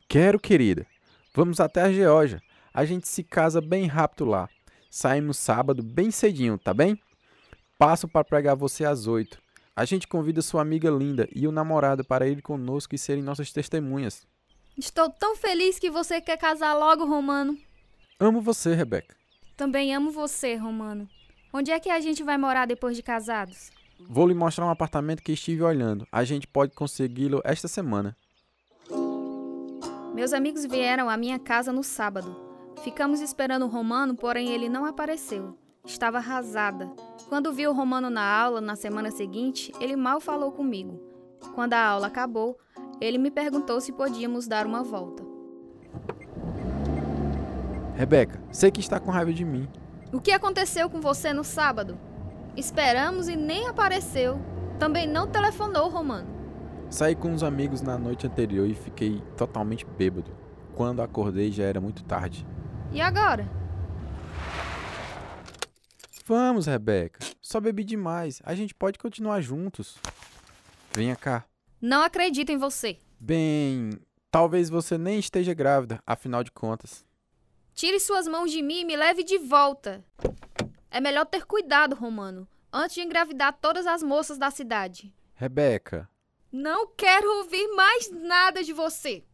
Quero, 0.08 0.38
querida. 0.38 0.86
Vamos 1.34 1.58
até 1.58 1.82
a 1.82 1.92
Geórgia. 1.92 2.40
A 2.72 2.84
gente 2.84 3.08
se 3.08 3.24
casa 3.24 3.60
bem 3.60 3.88
rápido 3.88 4.24
lá. 4.24 4.48
Saímos 4.88 5.38
sábado 5.38 5.82
bem 5.82 6.12
cedinho, 6.12 6.56
tá 6.56 6.72
bem? 6.72 6.96
Passo 7.84 8.08
para 8.08 8.24
pregar 8.24 8.56
você 8.56 8.82
às 8.86 9.06
oito. 9.06 9.38
A 9.76 9.84
gente 9.84 10.08
convida 10.08 10.40
sua 10.40 10.62
amiga 10.62 10.88
linda 10.88 11.28
e 11.36 11.46
o 11.46 11.52
namorado 11.52 12.02
para 12.02 12.26
ir 12.26 12.40
conosco 12.40 12.94
e 12.94 12.98
serem 12.98 13.22
nossas 13.22 13.52
testemunhas. 13.52 14.26
Estou 14.74 15.10
tão 15.10 15.36
feliz 15.36 15.78
que 15.78 15.90
você 15.90 16.18
quer 16.18 16.38
casar 16.38 16.72
logo, 16.72 17.04
Romano. 17.04 17.58
Amo 18.18 18.40
você, 18.40 18.74
Rebeca. 18.74 19.14
Também 19.54 19.94
amo 19.94 20.10
você, 20.10 20.54
Romano. 20.54 21.06
Onde 21.52 21.72
é 21.72 21.78
que 21.78 21.90
a 21.90 22.00
gente 22.00 22.22
vai 22.22 22.38
morar 22.38 22.66
depois 22.66 22.96
de 22.96 23.02
casados? 23.02 23.70
Vou 24.08 24.26
lhe 24.26 24.34
mostrar 24.34 24.64
um 24.64 24.70
apartamento 24.70 25.22
que 25.22 25.32
estive 25.32 25.62
olhando. 25.62 26.08
A 26.10 26.24
gente 26.24 26.46
pode 26.46 26.72
consegui-lo 26.72 27.42
esta 27.44 27.68
semana. 27.68 28.16
Meus 30.14 30.32
amigos 30.32 30.64
vieram 30.64 31.10
à 31.10 31.18
minha 31.18 31.38
casa 31.38 31.70
no 31.70 31.84
sábado. 31.84 32.34
Ficamos 32.82 33.20
esperando 33.20 33.66
o 33.66 33.68
Romano, 33.68 34.14
porém 34.14 34.48
ele 34.48 34.70
não 34.70 34.86
apareceu. 34.86 35.58
Estava 35.84 36.16
arrasada. 36.16 36.90
Quando 37.28 37.52
vi 37.52 37.66
o 37.66 37.72
Romano 37.72 38.10
na 38.10 38.22
aula 38.22 38.60
na 38.60 38.76
semana 38.76 39.10
seguinte, 39.10 39.72
ele 39.80 39.96
mal 39.96 40.20
falou 40.20 40.52
comigo. 40.52 41.00
Quando 41.54 41.74
a 41.74 41.84
aula 41.84 42.06
acabou, 42.06 42.58
ele 43.00 43.18
me 43.18 43.30
perguntou 43.30 43.80
se 43.80 43.92
podíamos 43.92 44.46
dar 44.46 44.66
uma 44.66 44.82
volta. 44.82 45.24
Rebeca, 47.94 48.42
sei 48.50 48.70
que 48.70 48.80
está 48.80 48.98
com 48.98 49.10
raiva 49.10 49.32
de 49.32 49.44
mim, 49.44 49.68
o 50.14 50.20
que 50.20 50.30
aconteceu 50.30 50.88
com 50.88 51.00
você 51.00 51.32
no 51.32 51.42
sábado? 51.42 51.98
Esperamos 52.56 53.26
e 53.26 53.34
nem 53.34 53.66
apareceu. 53.66 54.38
Também 54.78 55.08
não 55.08 55.26
telefonou, 55.26 55.88
Romano. 55.88 56.28
Saí 56.88 57.16
com 57.16 57.32
uns 57.32 57.42
amigos 57.42 57.82
na 57.82 57.98
noite 57.98 58.24
anterior 58.24 58.64
e 58.68 58.74
fiquei 58.74 59.20
totalmente 59.36 59.84
bêbado. 59.84 60.30
Quando 60.76 61.02
acordei 61.02 61.50
já 61.50 61.64
era 61.64 61.80
muito 61.80 62.04
tarde. 62.04 62.46
E 62.92 63.00
agora? 63.00 63.44
Vamos, 66.26 66.66
Rebeca. 66.66 67.18
Só 67.42 67.60
bebi 67.60 67.84
demais. 67.84 68.40
A 68.44 68.54
gente 68.54 68.74
pode 68.74 68.98
continuar 68.98 69.42
juntos. 69.42 69.96
Venha 70.92 71.14
cá. 71.14 71.44
Não 71.80 72.02
acredito 72.02 72.50
em 72.50 72.56
você. 72.56 72.98
Bem, 73.20 73.90
talvez 74.30 74.70
você 74.70 74.96
nem 74.96 75.18
esteja 75.18 75.52
grávida, 75.52 76.02
afinal 76.06 76.42
de 76.42 76.50
contas. 76.50 77.04
Tire 77.74 78.00
suas 78.00 78.26
mãos 78.26 78.50
de 78.50 78.62
mim 78.62 78.80
e 78.80 78.84
me 78.84 78.96
leve 78.96 79.22
de 79.22 79.36
volta. 79.36 80.02
É 80.90 81.00
melhor 81.00 81.26
ter 81.26 81.44
cuidado, 81.44 81.94
Romano, 81.94 82.48
antes 82.72 82.94
de 82.94 83.02
engravidar 83.02 83.58
todas 83.60 83.86
as 83.86 84.02
moças 84.02 84.38
da 84.38 84.50
cidade. 84.50 85.12
Rebeca. 85.34 86.08
Não 86.50 86.86
quero 86.96 87.28
ouvir 87.38 87.68
mais 87.74 88.10
nada 88.10 88.62
de 88.62 88.72
você. 88.72 89.24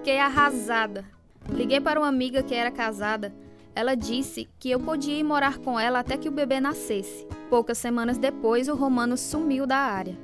Fiquei 0.00 0.18
arrasada. 0.18 1.04
Liguei 1.50 1.78
para 1.78 2.00
uma 2.00 2.08
amiga 2.08 2.42
que 2.42 2.54
era 2.54 2.70
casada. 2.70 3.34
Ela 3.74 3.94
disse 3.94 4.48
que 4.58 4.70
eu 4.70 4.80
podia 4.80 5.14
ir 5.14 5.22
morar 5.22 5.58
com 5.58 5.78
ela 5.78 5.98
até 5.98 6.16
que 6.16 6.26
o 6.26 6.32
bebê 6.32 6.58
nascesse. 6.58 7.26
Poucas 7.50 7.76
semanas 7.76 8.16
depois, 8.16 8.66
o 8.66 8.74
Romano 8.74 9.18
sumiu 9.18 9.66
da 9.66 9.76
área. 9.76 10.16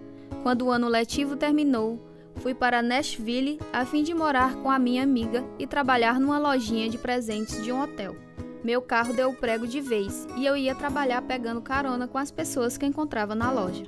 Quando 0.42 0.62
o 0.62 0.71
ano 0.71 0.88
letivo 0.88 1.37
terminou, 1.37 2.02
Fui 2.37 2.54
para 2.54 2.83
Nashville 2.83 3.59
a 3.73 3.85
fim 3.87 4.02
de 4.02 4.14
morar 4.14 4.56
com 4.56 4.71
a 4.71 4.78
minha 4.78 5.02
amiga 5.02 5.45
e 5.59 5.66
trabalhar 5.66 6.21
numa 6.21 6.38
lojinha 6.38 6.88
de 6.88 6.99
presentes 6.99 7.62
de 7.62 7.73
um 7.73 7.83
hotel. 7.83 8.14
Meu 8.62 8.83
carro 8.83 9.14
deu 9.14 9.30
o 9.30 9.35
prego 9.35 9.66
de 9.66 9.80
vez 9.80 10.26
e 10.37 10.45
eu 10.45 10.54
ia 10.54 10.75
trabalhar 10.75 11.23
pegando 11.23 11.62
carona 11.62 12.06
com 12.06 12.18
as 12.18 12.30
pessoas 12.30 12.76
que 12.76 12.85
encontrava 12.85 13.35
na 13.35 13.50
loja. 13.50 13.85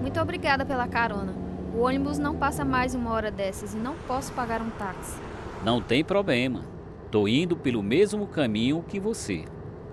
Muito 0.00 0.20
obrigada 0.20 0.64
pela 0.64 0.86
carona. 0.86 1.45
O 1.76 1.80
ônibus 1.80 2.18
não 2.18 2.34
passa 2.34 2.64
mais 2.64 2.94
uma 2.94 3.12
hora 3.12 3.30
dessas 3.30 3.74
e 3.74 3.76
não 3.76 3.94
posso 4.08 4.32
pagar 4.32 4.62
um 4.62 4.70
táxi. 4.70 5.20
Não 5.62 5.82
tem 5.82 6.02
problema. 6.02 6.64
Tô 7.10 7.28
indo 7.28 7.54
pelo 7.54 7.82
mesmo 7.82 8.26
caminho 8.26 8.82
que 8.82 8.98
você. 8.98 9.44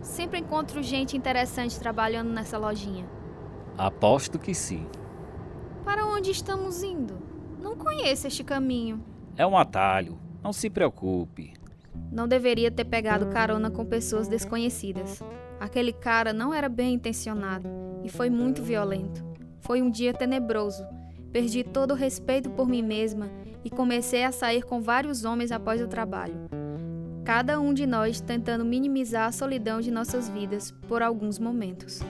Sempre 0.02 0.40
encontro 0.40 0.82
gente 0.82 1.18
interessante 1.18 1.78
trabalhando 1.78 2.32
nessa 2.32 2.58
lojinha. 2.58 3.06
Aposto 3.78 4.40
que 4.40 4.56
sim. 4.56 4.88
Para 5.84 6.06
onde 6.06 6.32
estamos 6.32 6.84
indo? 6.84 7.16
Não 7.62 7.76
conheço 7.76 8.28
este 8.28 8.46
caminho. 8.46 9.04
É 9.36 9.46
um 9.46 9.58
atalho. 9.58 10.18
Não 10.42 10.54
se 10.54 10.70
preocupe. 10.70 11.52
Não 12.10 12.30
deveria 12.30 12.72
ter 12.72 12.86
pegado 12.86 13.28
carona 13.28 13.70
com 13.70 13.86
pessoas 13.86 14.30
desconhecidas. 14.30 15.22
Aquele 15.60 15.92
cara 15.92 16.32
não 16.32 16.54
era 16.54 16.70
bem 16.70 16.94
intencionado 16.94 17.68
e 18.06 18.10
foi 18.10 18.30
muito 18.30 18.64
violento. 18.64 19.22
Foi 19.60 19.82
um 19.82 19.92
dia 19.92 20.14
tenebroso. 20.14 20.82
Perdi 21.34 21.64
todo 21.64 21.92
o 21.92 21.96
respeito 21.96 22.52
por 22.52 22.70
mim 22.70 22.84
mesma 22.84 23.28
e 23.66 23.70
comecei 23.72 24.24
a 24.24 24.32
sair 24.32 24.62
com 24.62 24.80
vários 24.80 25.26
homens 25.26 25.52
após 25.52 25.82
o 25.82 25.88
trabalho. 25.88 26.36
Cada 27.26 27.60
um 27.60 27.74
de 27.74 27.88
nós 27.88 28.22
tentando 28.22 28.64
minimizar 28.64 29.28
a 29.28 29.32
solidão 29.32 29.82
de 29.82 29.90
nossas 29.90 30.30
vidas 30.30 30.70
por 30.88 31.02
alguns 31.02 31.40
momentos. 31.40 32.02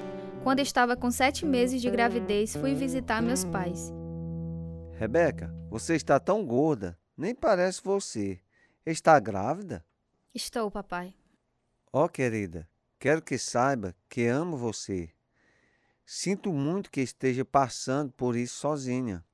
Quando 0.43 0.59
estava 0.59 0.97
com 0.97 1.09
sete 1.09 1.45
meses 1.45 1.81
de 1.81 1.89
gravidez, 1.89 2.53
fui 2.53 2.75
visitar 2.75 3.21
meus 3.21 3.45
pais. 3.45 3.93
Rebeca, 4.99 5.55
você 5.69 5.95
está 5.95 6.19
tão 6.19 6.45
gorda, 6.45 6.99
nem 7.15 7.33
parece 7.33 7.81
você. 7.81 8.41
Está 8.85 9.17
grávida? 9.21 9.85
Estou, 10.35 10.69
papai. 10.69 11.15
Ó, 11.93 12.03
oh, 12.03 12.09
querida, 12.09 12.67
quero 12.99 13.21
que 13.21 13.37
saiba 13.37 13.95
que 14.09 14.27
amo 14.27 14.57
você. 14.57 15.11
Sinto 16.15 16.53
muito 16.53 16.91
que 16.91 17.01
esteja 17.01 17.43
passando 17.43 18.11
por 18.11 18.35
isso 18.35 18.57
sozinha. 18.57 19.25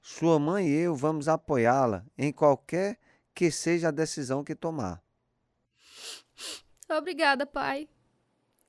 Sua 0.00 0.38
mãe 0.38 0.68
e 0.68 0.72
eu 0.72 0.94
vamos 0.94 1.26
apoiá-la 1.26 2.06
em 2.16 2.32
qualquer 2.32 2.96
que 3.34 3.50
seja 3.50 3.88
a 3.88 3.90
decisão 3.90 4.44
que 4.44 4.54
tomar. 4.54 5.02
Obrigada, 6.88 7.44
pai. 7.44 7.88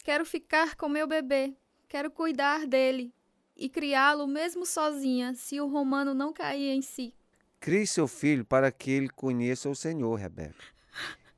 Quero 0.03 0.25
ficar 0.25 0.75
com 0.75 0.89
meu 0.89 1.05
bebê. 1.05 1.55
Quero 1.88 2.10
cuidar 2.10 2.65
dele 2.65 3.13
e 3.55 3.69
criá-lo 3.69 4.25
mesmo 4.25 4.65
sozinha, 4.65 5.36
se 5.36 5.62
o 5.62 5.67
romano 5.67 6.15
não 6.15 6.33
cair 6.33 6.72
em 6.72 6.81
si. 6.81 7.13
Crie 7.60 7.86
seu 7.86 8.07
filho 8.07 8.43
para 8.43 8.72
que 8.72 8.89
ele 8.89 9.10
conheça 9.10 9.69
o 9.69 9.75
Senhor, 9.75 10.15
Rebeca. 10.15 10.65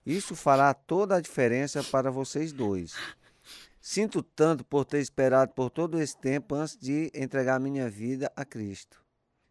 Isso 0.05 0.33
fará 0.33 0.73
toda 0.73 1.17
a 1.17 1.21
diferença 1.21 1.83
para 1.83 2.09
vocês 2.09 2.53
dois. 2.53 2.95
Sinto 3.87 4.23
tanto 4.23 4.65
por 4.65 4.83
ter 4.83 4.97
esperado 4.97 5.53
por 5.53 5.69
todo 5.69 6.01
esse 6.01 6.17
tempo 6.17 6.55
antes 6.55 6.75
de 6.75 7.11
entregar 7.13 7.59
minha 7.59 7.87
vida 7.87 8.33
a 8.35 8.43
Cristo. 8.43 8.99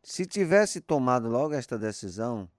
Se 0.02 0.26
tivesse 0.26 0.80
tomado 0.80 1.28
logo 1.28 1.54
esta 1.54 1.78
decisão, 1.78 2.50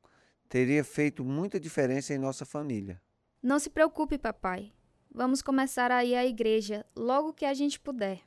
teria 0.48 0.86
feito 0.86 1.22
muita 1.22 1.60
diferença 1.60 2.14
em 2.14 2.18
nossa 2.18 2.46
família. 2.46 3.02
Não 3.44 3.60
se 3.60 3.70
preocupe, 3.70 4.18
papai. 4.18 4.72
Vamos 5.14 5.42
começar 5.42 5.92
a 5.92 6.06
ir 6.06 6.16
à 6.16 6.26
igreja 6.26 6.86
logo 6.96 7.34
que 7.34 7.44
a 7.44 7.54
gente 7.54 7.78
puder. 7.78 8.22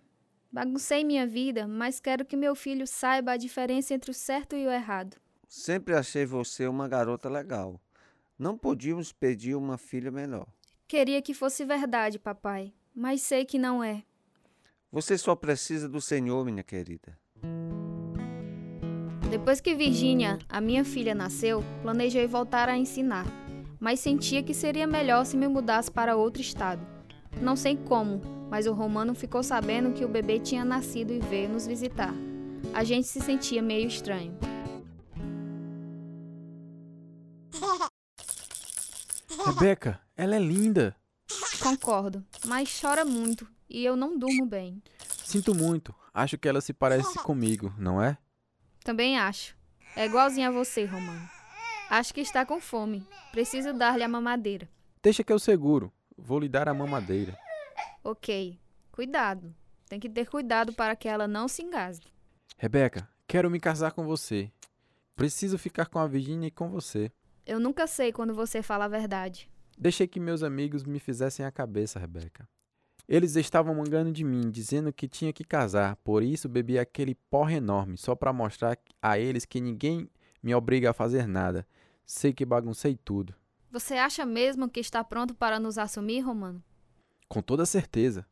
Baguncei 0.53 1.03
minha 1.03 1.27
vida, 1.27 1.67
mas 1.67 1.99
quero 1.99 2.27
que 2.27 2.37
meu 2.37 2.55
filho 2.55 2.87
saiba 2.87 3.33
a 3.33 3.39
diferença 3.39 3.95
entre 3.95 4.11
o 4.11 4.15
certo 4.15 4.57
e 4.57 4.67
o 4.67 4.71
errado. 4.71 5.17
Sempre 5.49 5.95
achei 5.95 6.27
você 6.27 6.67
uma 6.67 6.87
garota 6.87 7.31
legal. 7.31 7.81
Não 8.39 8.59
podíamos 8.59 9.11
pedir 9.11 9.55
uma 9.55 9.79
filha 9.79 10.11
melhor. 10.11 10.47
Queria 10.87 11.23
que 11.23 11.33
fosse 11.33 11.65
verdade, 11.65 12.19
papai, 12.19 12.75
mas 12.99 13.23
sei 13.23 13.45
que 13.45 13.59
não 13.59 13.83
é. 13.83 14.03
Você 14.91 15.17
só 15.17 15.37
precisa 15.37 15.89
do 15.89 16.01
Senhor, 16.01 16.45
minha 16.45 16.65
querida. 16.65 17.17
Depois 19.31 19.61
que 19.61 19.75
Virgínia, 19.75 20.39
a 20.49 20.61
minha 20.61 20.85
filha, 20.85 21.15
nasceu, 21.15 21.63
planejei 21.81 22.27
voltar 22.27 22.69
a 22.69 22.77
ensinar, 22.77 23.25
mas 23.79 24.01
sentia 24.01 24.43
que 24.43 24.53
seria 24.53 24.85
melhor 24.85 25.25
se 25.25 25.37
me 25.37 25.47
mudasse 25.47 25.89
para 25.89 26.17
outro 26.17 26.43
estado. 26.43 26.85
Não 27.41 27.55
sei 27.55 27.77
como, 27.77 28.21
mas 28.51 28.67
o 28.67 28.73
romano 28.73 29.15
ficou 29.15 29.45
sabendo 29.45 29.93
que 29.93 30.05
o 30.05 30.09
bebê 30.09 30.41
tinha 30.41 30.65
nascido 30.65 31.13
e 31.13 31.21
veio 31.21 31.51
nos 31.51 31.69
visitar. 31.69 32.13
A 32.75 32.83
gente 32.83 33.07
se 33.07 33.21
sentia 33.21 33.63
meio 33.63 33.87
estranho. 33.87 34.37
Rebeca, 39.47 40.01
ela 40.17 40.35
é 40.35 40.41
linda. 40.41 40.97
Concordo, 41.61 42.25
mas 42.45 42.81
chora 42.81 43.05
muito 43.05 43.47
e 43.69 43.85
eu 43.85 43.97
não 43.97 44.19
durmo 44.19 44.47
bem. 44.47 44.83
Sinto 45.25 45.55
muito. 45.55 45.95
Acho 46.15 46.39
que 46.39 46.49
ela 46.49 46.61
se 46.61 46.73
parece 46.73 47.19
comigo, 47.23 47.73
não 47.77 48.03
é? 48.03 48.17
Também 48.85 49.19
acho. 49.19 49.57
É 49.97 50.07
igualzinha 50.07 50.49
a 50.49 50.53
você, 50.53 50.85
Romano. 50.85 51.29
Acho 51.91 52.15
que 52.15 52.21
está 52.21 52.45
com 52.47 52.61
fome. 52.61 53.07
Preciso 53.33 53.73
dar-lhe 53.73 54.05
a 54.05 54.09
mamadeira. 54.09 54.69
Deixa 55.03 55.25
que 55.25 55.33
eu 55.33 55.39
seguro. 55.39 55.93
Vou 56.17 56.39
lhe 56.41 56.49
dar 56.49 56.69
a 56.69 56.75
mamadeira. 56.75 57.37
Ok. 58.03 58.59
Cuidado. 58.93 59.55
Tem 59.89 59.99
que 59.99 60.09
ter 60.09 60.29
cuidado 60.29 60.73
para 60.73 60.95
que 60.95 61.09
ela 61.09 61.27
não 61.27 61.49
se 61.49 61.63
engasgue. 61.63 62.09
Rebeca, 62.57 63.09
quero 63.27 63.51
me 63.51 63.59
casar 63.59 63.93
com 63.93 64.05
você. 64.05 64.51
Preciso 65.17 65.59
ficar 65.59 65.87
com 65.87 65.99
a 65.99 66.07
Virginia 66.07 66.49
e 66.49 66.51
com 66.51 66.69
você. 66.69 67.11
Eu 67.47 67.59
nunca 67.59 67.87
sei 67.87 68.13
quando 68.13 68.35
você 68.35 68.63
fala 68.63 68.85
a 68.85 68.89
verdade. 68.89 69.51
Deixei 69.79 70.09
que 70.09 70.19
meus 70.19 70.43
amigos 70.43 70.83
me 70.83 70.99
fizessem 70.99 71.47
a 71.47 71.53
cabeça, 71.53 72.01
Rebeca. 72.01 72.49
Eles 73.09 73.37
estavam 73.37 73.77
mangando 73.77 74.11
de 74.11 74.25
mim, 74.25 74.51
dizendo 74.51 74.93
que 74.93 75.07
tinha 75.07 75.33
que 75.33 75.45
casar, 75.45 75.95
por 75.97 76.23
isso 76.23 76.49
bebi 76.49 76.79
aquele 76.79 77.15
porre 77.15 77.57
enorme, 77.57 77.97
só 77.97 78.17
para 78.17 78.33
mostrar 78.33 78.77
a 79.01 79.19
eles 79.19 79.45
que 79.45 79.61
ninguém 79.61 80.11
me 80.43 80.53
obriga 80.53 80.91
a 80.91 80.93
fazer 80.93 81.29
nada. 81.29 81.67
Sei 82.05 82.33
que 82.33 82.45
baguncei 82.45 82.97
tudo. 82.97 83.35
Você 83.71 83.95
acha 83.95 84.27
mesmo 84.27 84.69
que 84.69 84.81
está 84.81 85.05
pronto 85.05 85.35
para 85.35 85.61
nos 85.61 85.79
assumir, 85.79 86.21
Romano? 86.21 86.63
Com 87.29 87.41
toda 87.41 87.65
certeza. 87.65 88.27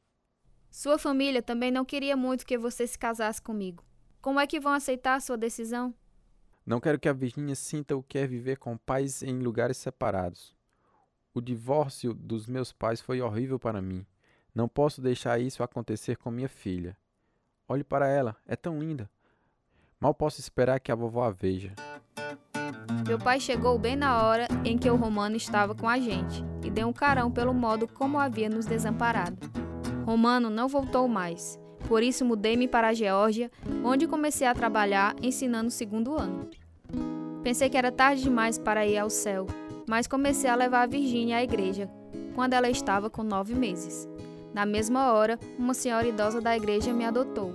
Sua 0.68 0.98
família 0.98 1.42
também 1.42 1.70
não 1.70 1.84
queria 1.84 2.16
muito 2.16 2.44
que 2.44 2.58
você 2.58 2.86
se 2.86 2.98
casasse 2.98 3.40
comigo. 3.40 3.84
Como 4.20 4.40
é 4.40 4.46
que 4.46 4.58
vão 4.58 4.72
aceitar 4.72 5.14
a 5.14 5.20
sua 5.20 5.36
decisão? 5.36 5.94
Não 6.66 6.80
quero 6.80 6.98
que 6.98 7.08
a 7.08 7.12
Virginia 7.12 7.54
sinta 7.54 7.96
o 7.96 8.02
que 8.02 8.18
é 8.18 8.26
viver 8.26 8.58
com 8.58 8.76
pais 8.76 9.22
em 9.22 9.38
lugares 9.38 9.76
separados. 9.76 10.55
O 11.36 11.40
divórcio 11.42 12.14
dos 12.14 12.46
meus 12.46 12.72
pais 12.72 12.98
foi 12.98 13.20
horrível 13.20 13.58
para 13.58 13.82
mim. 13.82 14.06
Não 14.54 14.66
posso 14.66 15.02
deixar 15.02 15.38
isso 15.38 15.62
acontecer 15.62 16.16
com 16.16 16.30
minha 16.30 16.48
filha. 16.48 16.96
Olhe 17.68 17.84
para 17.84 18.08
ela, 18.08 18.34
é 18.46 18.56
tão 18.56 18.78
linda. 18.78 19.06
Mal 20.00 20.14
posso 20.14 20.40
esperar 20.40 20.80
que 20.80 20.90
a 20.90 20.94
vovó 20.94 21.24
a 21.24 21.30
veja. 21.30 21.74
Meu 23.06 23.18
pai 23.18 23.38
chegou 23.38 23.78
bem 23.78 23.96
na 23.96 24.24
hora 24.24 24.48
em 24.64 24.78
que 24.78 24.88
o 24.88 24.96
Romano 24.96 25.36
estava 25.36 25.74
com 25.74 25.86
a 25.86 25.98
gente 25.98 26.42
e 26.64 26.70
deu 26.70 26.88
um 26.88 26.92
carão 26.94 27.30
pelo 27.30 27.52
modo 27.52 27.86
como 27.86 28.18
havia 28.18 28.48
nos 28.48 28.64
desamparado. 28.64 29.36
Romano 30.06 30.48
não 30.48 30.68
voltou 30.68 31.06
mais, 31.06 31.60
por 31.86 32.02
isso 32.02 32.24
mudei-me 32.24 32.66
para 32.66 32.88
a 32.88 32.94
Geórgia, 32.94 33.50
onde 33.84 34.08
comecei 34.08 34.46
a 34.46 34.54
trabalhar 34.54 35.14
ensinando 35.22 35.68
o 35.68 35.70
segundo 35.70 36.18
ano. 36.18 36.48
Pensei 37.42 37.68
que 37.68 37.76
era 37.76 37.92
tarde 37.92 38.22
demais 38.22 38.58
para 38.58 38.86
ir 38.86 38.96
ao 38.96 39.10
céu, 39.10 39.46
mas 39.86 40.06
comecei 40.06 40.50
a 40.50 40.54
levar 40.54 40.82
a 40.82 40.86
Virgínia 40.86 41.36
à 41.38 41.42
igreja, 41.42 41.90
quando 42.34 42.54
ela 42.54 42.68
estava 42.68 43.08
com 43.08 43.22
nove 43.22 43.54
meses. 43.54 44.08
Na 44.52 44.64
mesma 44.64 45.12
hora, 45.12 45.38
uma 45.58 45.74
senhora 45.74 46.08
idosa 46.08 46.40
da 46.40 46.56
igreja 46.56 46.92
me 46.92 47.04
adotou. 47.04 47.52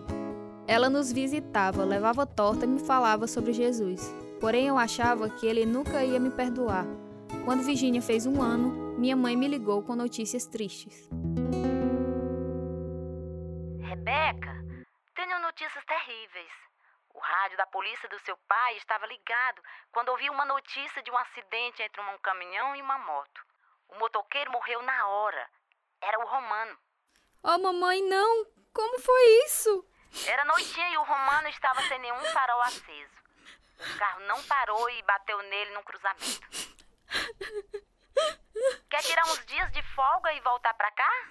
Ela 0.68 0.90
nos 0.90 1.12
visitava, 1.12 1.84
levava 1.84 2.26
torta 2.26 2.66
e 2.66 2.68
me 2.68 2.80
falava 2.80 3.28
sobre 3.28 3.54
Jesus. 3.54 4.14
Porém, 4.40 4.68
eu 4.68 4.78
achava 4.78 5.30
que 5.30 5.46
ele 5.46 5.66
nunca 5.66 6.04
ia 6.04 6.20
me 6.20 6.30
perdoar. 6.30 6.86
Quando 7.44 7.64
Virginia 7.64 8.02
fez 8.02 8.26
um 8.26 8.42
ano, 8.42 8.98
minha 8.98 9.16
mãe 9.16 9.36
me 9.36 9.48
ligou 9.48 9.82
com 9.82 9.96
notícias 9.96 10.46
tristes. 10.46 11.10
Rebeca, 13.80 14.54
tenho 15.16 15.42
notícias 15.42 15.84
terríveis. 15.86 16.71
O 17.22 17.24
rádio 17.24 17.56
da 17.56 17.68
polícia 17.68 18.10
do 18.10 18.18
seu 18.22 18.36
pai 18.48 18.78
estava 18.78 19.06
ligado 19.06 19.62
quando 19.92 20.10
ouviu 20.10 20.34
uma 20.34 20.44
notícia 20.44 21.04
de 21.04 21.12
um 21.12 21.18
acidente 21.20 21.84
entre 21.84 22.02
um 22.02 22.18
caminhão 22.18 22.76
e 22.76 22.82
uma 22.82 22.98
moto. 22.98 23.46
O 23.90 24.00
motoqueiro 24.00 24.52
morreu 24.52 24.82
na 24.82 25.08
hora. 25.08 25.48
Era 26.02 26.20
o 26.20 26.26
Romano. 26.28 26.76
Oh, 27.44 27.60
mamãe, 27.60 28.02
não! 28.02 28.46
Como 28.74 29.00
foi 29.00 29.22
isso? 29.46 29.88
Era 30.26 30.46
noitinha 30.46 30.90
e 30.90 30.98
o 30.98 31.04
Romano 31.04 31.48
estava 31.50 31.84
sem 31.84 32.00
nenhum 32.00 32.22
farol 32.26 32.62
aceso. 32.64 33.14
O 33.78 34.00
carro 34.00 34.22
não 34.22 34.42
parou 34.46 34.90
e 34.90 35.04
bateu 35.04 35.38
nele 35.44 35.76
num 35.76 35.84
cruzamento. 35.84 36.42
Quer 38.90 39.04
tirar 39.04 39.26
uns 39.26 39.46
dias 39.46 39.72
de 39.72 39.84
folga 39.94 40.34
e 40.34 40.40
voltar 40.40 40.74
pra 40.74 40.90
cá? 40.90 41.30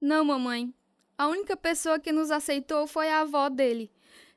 Não, 0.00 0.24
mamãe. 0.24 0.74
A 1.16 1.28
única 1.28 1.56
pessoa 1.56 2.00
que 2.00 2.10
nos 2.10 2.32
aceitou 2.32 2.88
foi 2.88 3.08
a 3.08 3.20
avó 3.20 3.48
dele. 3.48 3.95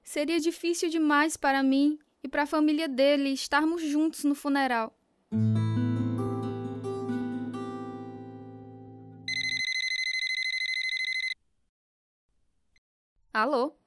Seria 0.10 0.40
difícil 0.40 0.90
demais 0.90 1.38
para 1.38 1.62
mim 1.62 2.00
e 2.24 2.28
para 2.28 2.42
a 2.42 2.48
família 2.48 2.90
dele 2.90 3.30
estarmos 3.32 3.80
juntos 3.84 4.24
no 4.24 4.34
funeral. 4.34 4.92
Alô? 13.32 13.78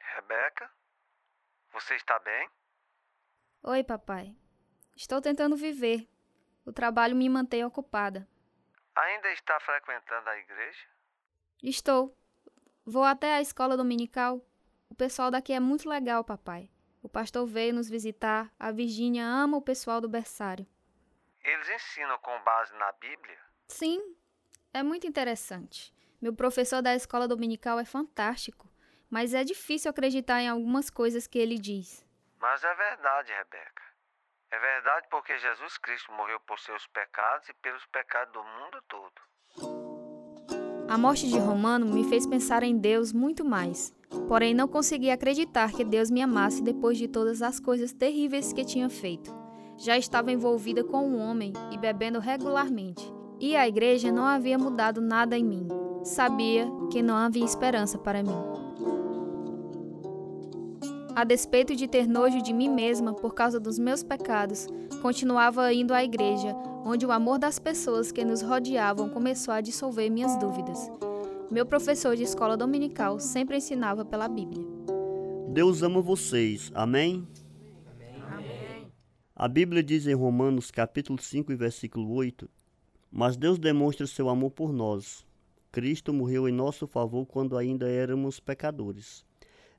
Rebeca? 0.00 0.68
Você 1.72 1.94
está 1.94 2.18
bem? 2.18 2.50
Oi, 3.62 3.84
papai. 3.84 4.34
Estou 4.96 5.20
tentando 5.22 5.56
viver. 5.56 6.08
O 6.66 6.72
trabalho 6.72 7.14
me 7.14 7.28
mantém 7.28 7.64
ocupada. 7.64 8.28
Ainda 8.96 9.30
está 9.30 9.60
frequentando 9.60 10.30
a 10.30 10.36
igreja? 10.36 10.88
Estou. 11.62 12.18
Vou 12.84 13.04
até 13.04 13.34
a 13.34 13.40
escola 13.40 13.76
dominical. 13.76 14.44
O 14.90 14.94
pessoal 14.94 15.30
daqui 15.30 15.52
é 15.52 15.60
muito 15.60 15.88
legal, 15.88 16.24
papai. 16.24 16.70
O 17.02 17.08
pastor 17.08 17.46
veio 17.46 17.74
nos 17.74 17.88
visitar. 17.88 18.52
A 18.58 18.72
Virgínia 18.72 19.24
ama 19.24 19.56
o 19.56 19.62
pessoal 19.62 20.00
do 20.00 20.08
berçário. 20.08 20.66
Eles 21.44 21.68
ensinam 21.68 22.18
com 22.18 22.42
base 22.42 22.74
na 22.74 22.92
Bíblia? 22.92 23.38
Sim, 23.68 24.16
é 24.72 24.82
muito 24.82 25.06
interessante. 25.06 25.94
Meu 26.20 26.34
professor 26.34 26.82
da 26.82 26.94
escola 26.94 27.28
dominical 27.28 27.78
é 27.78 27.84
fantástico, 27.84 28.68
mas 29.08 29.34
é 29.34 29.44
difícil 29.44 29.90
acreditar 29.90 30.40
em 30.40 30.48
algumas 30.48 30.90
coisas 30.90 31.26
que 31.26 31.38
ele 31.38 31.58
diz. 31.58 32.04
Mas 32.40 32.62
é 32.64 32.74
verdade, 32.74 33.32
Rebeca. 33.32 33.82
É 34.50 34.58
verdade 34.58 35.06
porque 35.10 35.38
Jesus 35.38 35.78
Cristo 35.78 36.10
morreu 36.12 36.40
por 36.40 36.58
seus 36.58 36.86
pecados 36.88 37.48
e 37.48 37.54
pelos 37.54 37.84
pecados 37.86 38.32
do 38.32 38.42
mundo 38.42 38.82
todo. 38.88 39.12
A 40.90 40.96
morte 40.96 41.28
de 41.28 41.38
Romano 41.38 41.86
me 41.86 42.08
fez 42.08 42.26
pensar 42.26 42.62
em 42.62 42.78
Deus 42.78 43.12
muito 43.12 43.44
mais. 43.44 43.94
Porém, 44.26 44.54
não 44.54 44.68
consegui 44.68 45.10
acreditar 45.10 45.72
que 45.72 45.84
Deus 45.84 46.10
me 46.10 46.22
amasse 46.22 46.62
depois 46.62 46.98
de 46.98 47.08
todas 47.08 47.42
as 47.42 47.58
coisas 47.58 47.92
terríveis 47.92 48.52
que 48.52 48.64
tinha 48.64 48.88
feito. 48.88 49.34
Já 49.76 49.96
estava 49.96 50.32
envolvida 50.32 50.82
com 50.82 51.06
um 51.06 51.18
homem 51.18 51.52
e 51.70 51.78
bebendo 51.78 52.18
regularmente. 52.18 53.12
E 53.40 53.56
a 53.56 53.68
igreja 53.68 54.10
não 54.10 54.24
havia 54.24 54.58
mudado 54.58 55.00
nada 55.00 55.38
em 55.38 55.44
mim. 55.44 55.68
Sabia 56.02 56.68
que 56.90 57.00
não 57.00 57.14
havia 57.14 57.44
esperança 57.44 57.96
para 57.96 58.22
mim. 58.22 58.58
A 61.14 61.24
despeito 61.24 61.74
de 61.74 61.88
ter 61.88 62.06
nojo 62.06 62.40
de 62.42 62.52
mim 62.52 62.68
mesma 62.68 63.12
por 63.12 63.34
causa 63.34 63.58
dos 63.58 63.78
meus 63.78 64.04
pecados, 64.04 64.68
continuava 65.02 65.72
indo 65.72 65.92
à 65.92 66.04
igreja, 66.04 66.54
onde 66.84 67.04
o 67.04 67.10
amor 67.10 67.38
das 67.38 67.58
pessoas 67.58 68.12
que 68.12 68.24
nos 68.24 68.40
rodeavam 68.40 69.08
começou 69.08 69.52
a 69.52 69.60
dissolver 69.60 70.10
minhas 70.10 70.36
dúvidas. 70.36 70.90
Meu 71.50 71.64
professor 71.64 72.14
de 72.14 72.22
escola 72.24 72.58
dominical 72.58 73.18
sempre 73.18 73.56
ensinava 73.56 74.04
pela 74.04 74.28
Bíblia. 74.28 74.62
Deus 75.48 75.82
ama 75.82 76.02
vocês. 76.02 76.70
Amém? 76.74 77.26
Amém. 78.30 78.92
A 79.34 79.48
Bíblia 79.48 79.82
diz 79.82 80.06
em 80.06 80.12
Romanos 80.12 80.70
capítulo 80.70 81.18
5 81.18 81.56
versículo 81.56 82.12
8: 82.12 82.46
Mas 83.10 83.34
Deus 83.34 83.58
demonstra 83.58 84.06
seu 84.06 84.28
amor 84.28 84.50
por 84.50 84.74
nós. 84.74 85.26
Cristo 85.72 86.12
morreu 86.12 86.46
em 86.46 86.52
nosso 86.52 86.86
favor 86.86 87.24
quando 87.24 87.56
ainda 87.56 87.88
éramos 87.88 88.38
pecadores. 88.38 89.24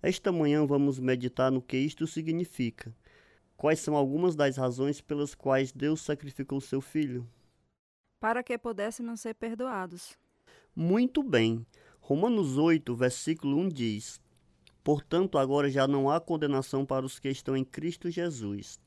Esta 0.01 0.31
manhã 0.31 0.65
vamos 0.65 0.97
meditar 0.97 1.51
no 1.51 1.61
que 1.61 1.77
isto 1.77 2.07
significa. 2.07 2.91
Quais 3.55 3.79
são 3.79 3.95
algumas 3.95 4.35
das 4.35 4.57
razões 4.57 5.01
pelas 5.01 5.35
quais 5.35 5.71
Deus 5.71 6.01
sacrificou 6.01 6.59
seu 6.59 6.81
filho? 6.81 7.29
Para 8.19 8.41
que 8.41 8.57
pudéssemos 8.57 9.21
ser 9.21 9.35
perdoados. 9.35 10.17
Muito 10.75 11.23
bem. 11.23 11.65
Romanos 11.99 12.57
8, 12.57 12.95
versículo 12.95 13.57
1 13.57 13.69
diz: 13.69 14.21
Portanto, 14.83 15.37
agora 15.37 15.69
já 15.69 15.87
não 15.87 16.09
há 16.09 16.19
condenação 16.19 16.85
para 16.85 17.05
os 17.05 17.19
que 17.19 17.29
estão 17.29 17.55
em 17.55 17.63
Cristo 17.63 18.09
Jesus. 18.09 18.79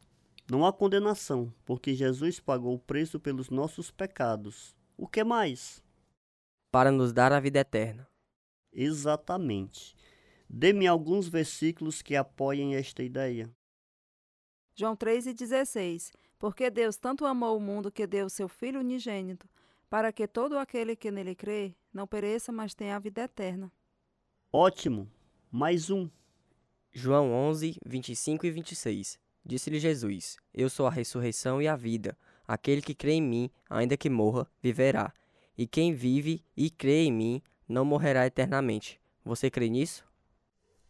Não 0.51 0.67
há 0.67 0.73
condenação, 0.73 1.53
porque 1.65 1.95
Jesus 1.95 2.41
pagou 2.41 2.75
o 2.75 2.79
preço 2.79 3.21
pelos 3.21 3.51
nossos 3.51 3.91
pecados. 3.91 4.75
O 4.97 5.07
que 5.07 5.23
mais? 5.23 5.83
Para 6.71 6.91
nos 6.91 7.13
dar 7.13 7.33
a 7.33 7.41
vida 7.41 7.61
eterna. 7.61 8.09
Exatamente. 8.73 9.95
Dê-me 10.49 10.87
alguns 10.87 11.29
versículos 11.29 12.03
que 12.03 12.17
apoiem 12.17 12.75
esta 12.75 13.03
ideia. 13.03 13.51
João 14.75 14.97
3,16 14.97 16.11
Porque 16.39 16.71
Deus 16.71 16.97
tanto 16.97 17.25
amou 17.25 17.57
o 17.57 17.61
mundo 17.61 17.93
que 17.93 18.07
deu 18.07 18.29
seu 18.29 18.49
Filho 18.49 18.81
unigênito, 18.81 19.49
para 19.93 20.11
que 20.11 20.27
todo 20.27 20.57
aquele 20.57 20.97
que 20.97 21.11
nele 21.11 21.35
crê 21.35 21.75
não 21.93 22.07
pereça, 22.07 22.51
mas 22.51 22.73
tenha 22.73 22.97
a 22.97 22.99
vida 22.99 23.25
eterna. 23.25 23.71
Ótimo! 24.51 25.07
Mais 25.51 25.91
um. 25.91 26.09
João 26.91 27.31
11, 27.31 27.77
25 27.85 28.47
e 28.47 28.51
26 28.51 29.19
Disse-lhe 29.45 29.79
Jesus: 29.79 30.39
Eu 30.55 30.71
sou 30.71 30.87
a 30.87 30.91
ressurreição 30.91 31.61
e 31.61 31.69
a 31.69 31.77
vida. 31.77 32.17
Aquele 32.49 32.81
que 32.81 32.95
crê 32.95 33.13
em 33.13 33.21
mim, 33.21 33.51
ainda 33.69 33.95
que 33.95 34.09
morra, 34.09 34.51
viverá. 34.63 35.13
E 35.59 35.67
quem 35.67 35.93
vive 35.93 36.43
e 36.57 36.71
crê 36.71 37.05
em 37.05 37.13
mim, 37.13 37.43
não 37.69 37.85
morrerá 37.85 38.27
eternamente. 38.27 38.99
Você 39.23 39.51
crê 39.51 39.69
nisso? 39.69 40.07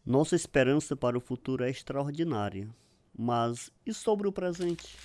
Nossa 0.07 0.37
esperança 0.37 0.95
para 0.95 1.19
o 1.19 1.21
futuro 1.21 1.65
é 1.65 1.71
extraordinária. 1.71 2.73
Mas 3.13 3.69
e 3.85 3.93
sobre 3.93 4.29
o 4.29 4.33
presente? 4.33 4.97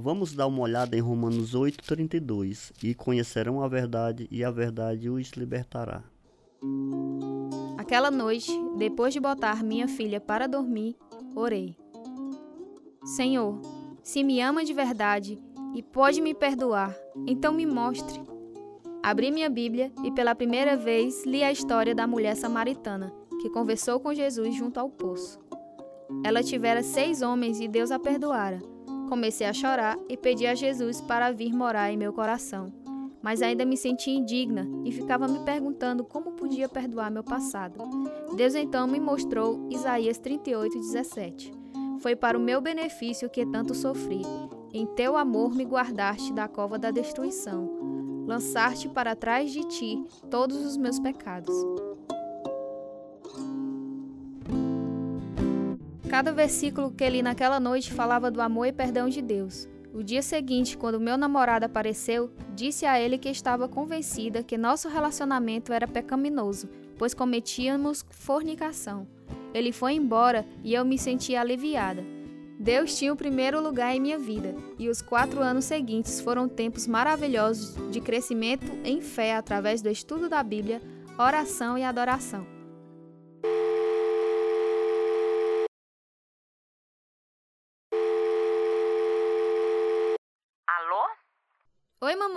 Vamos 0.00 0.32
dar 0.32 0.46
uma 0.46 0.60
olhada 0.60 0.96
em 0.96 1.00
Romanos 1.00 1.56
8:32 1.56 2.72
e 2.80 2.94
conhecerão 2.94 3.64
a 3.64 3.66
verdade 3.66 4.28
e 4.30 4.44
a 4.44 4.50
verdade 4.50 5.10
os 5.10 5.30
libertará. 5.32 6.04
Aquela 7.76 8.08
noite, 8.08 8.48
depois 8.76 9.12
de 9.12 9.18
botar 9.18 9.60
minha 9.64 9.88
filha 9.88 10.20
para 10.20 10.46
dormir, 10.46 10.94
orei. 11.34 11.76
Senhor, 13.16 13.60
se 14.00 14.22
me 14.22 14.40
ama 14.40 14.64
de 14.64 14.72
verdade 14.72 15.36
e 15.74 15.82
pode 15.82 16.20
me 16.20 16.32
perdoar, 16.32 16.96
então 17.26 17.52
me 17.52 17.66
mostre. 17.66 18.22
Abri 19.02 19.32
minha 19.32 19.50
Bíblia 19.50 19.90
e 20.04 20.12
pela 20.12 20.32
primeira 20.32 20.76
vez 20.76 21.26
li 21.26 21.42
a 21.42 21.50
história 21.50 21.92
da 21.92 22.06
mulher 22.06 22.36
samaritana 22.36 23.12
que 23.42 23.50
conversou 23.50 23.98
com 23.98 24.14
Jesus 24.14 24.54
junto 24.54 24.78
ao 24.78 24.88
poço. 24.88 25.40
Ela 26.22 26.40
tivera 26.40 26.84
seis 26.84 27.20
homens 27.20 27.58
e 27.58 27.66
Deus 27.66 27.90
a 27.90 27.98
perdoara. 27.98 28.77
Comecei 29.08 29.46
a 29.46 29.52
chorar 29.52 29.96
e 30.08 30.16
pedi 30.16 30.46
a 30.46 30.54
Jesus 30.54 31.00
para 31.00 31.32
vir 31.32 31.52
morar 31.52 31.90
em 31.92 31.96
meu 31.96 32.12
coração, 32.12 32.72
mas 33.22 33.40
ainda 33.40 33.64
me 33.64 33.76
sentia 33.76 34.14
indigna 34.14 34.68
e 34.84 34.92
ficava 34.92 35.26
me 35.26 35.38
perguntando 35.40 36.04
como 36.04 36.32
podia 36.32 36.68
perdoar 36.68 37.10
meu 37.10 37.24
passado. 37.24 37.78
Deus 38.36 38.54
então 38.54 38.86
me 38.86 39.00
mostrou 39.00 39.66
Isaías 39.70 40.18
38:17. 40.18 41.52
Foi 42.00 42.14
para 42.14 42.36
o 42.36 42.40
meu 42.40 42.60
benefício 42.60 43.30
que 43.30 43.46
tanto 43.46 43.74
sofri. 43.74 44.22
Em 44.72 44.86
teu 44.86 45.16
amor 45.16 45.54
me 45.54 45.64
guardaste 45.64 46.32
da 46.32 46.46
cova 46.46 46.78
da 46.78 46.90
destruição 46.90 47.88
lançar-te 48.28 48.90
para 48.90 49.16
trás 49.16 49.50
de 49.50 49.62
ti 49.62 50.04
todos 50.30 50.58
os 50.58 50.76
meus 50.76 51.00
pecados. 51.00 51.54
Cada 56.08 56.32
versículo 56.32 56.90
que 56.90 57.08
li 57.08 57.22
naquela 57.22 57.60
noite 57.60 57.92
falava 57.92 58.30
do 58.30 58.40
amor 58.40 58.66
e 58.66 58.72
perdão 58.72 59.08
de 59.08 59.20
Deus. 59.20 59.68
O 59.92 60.02
dia 60.02 60.22
seguinte, 60.22 60.76
quando 60.76 60.98
meu 60.98 61.18
namorado 61.18 61.66
apareceu, 61.66 62.30
disse 62.54 62.86
a 62.86 62.98
ele 62.98 63.18
que 63.18 63.28
estava 63.28 63.68
convencida 63.68 64.42
que 64.42 64.56
nosso 64.56 64.88
relacionamento 64.88 65.72
era 65.72 65.86
pecaminoso, 65.86 66.68
pois 66.96 67.12
cometíamos 67.12 68.04
fornicação. 68.10 69.06
Ele 69.52 69.70
foi 69.70 69.94
embora 69.94 70.46
e 70.64 70.74
eu 70.74 70.84
me 70.84 70.98
senti 70.98 71.36
aliviada. 71.36 72.02
Deus 72.58 72.98
tinha 72.98 73.12
o 73.12 73.16
primeiro 73.16 73.60
lugar 73.62 73.94
em 73.94 74.00
minha 74.00 74.18
vida, 74.18 74.54
e 74.78 74.88
os 74.88 75.00
quatro 75.00 75.40
anos 75.40 75.66
seguintes 75.66 76.20
foram 76.20 76.48
tempos 76.48 76.86
maravilhosos 76.86 77.76
de 77.90 78.00
crescimento 78.00 78.66
em 78.84 79.00
fé 79.00 79.36
através 79.36 79.80
do 79.80 79.88
estudo 79.88 80.28
da 80.28 80.42
Bíblia, 80.42 80.82
oração 81.18 81.78
e 81.78 81.84
adoração. 81.84 82.58
Alô? 90.66 91.08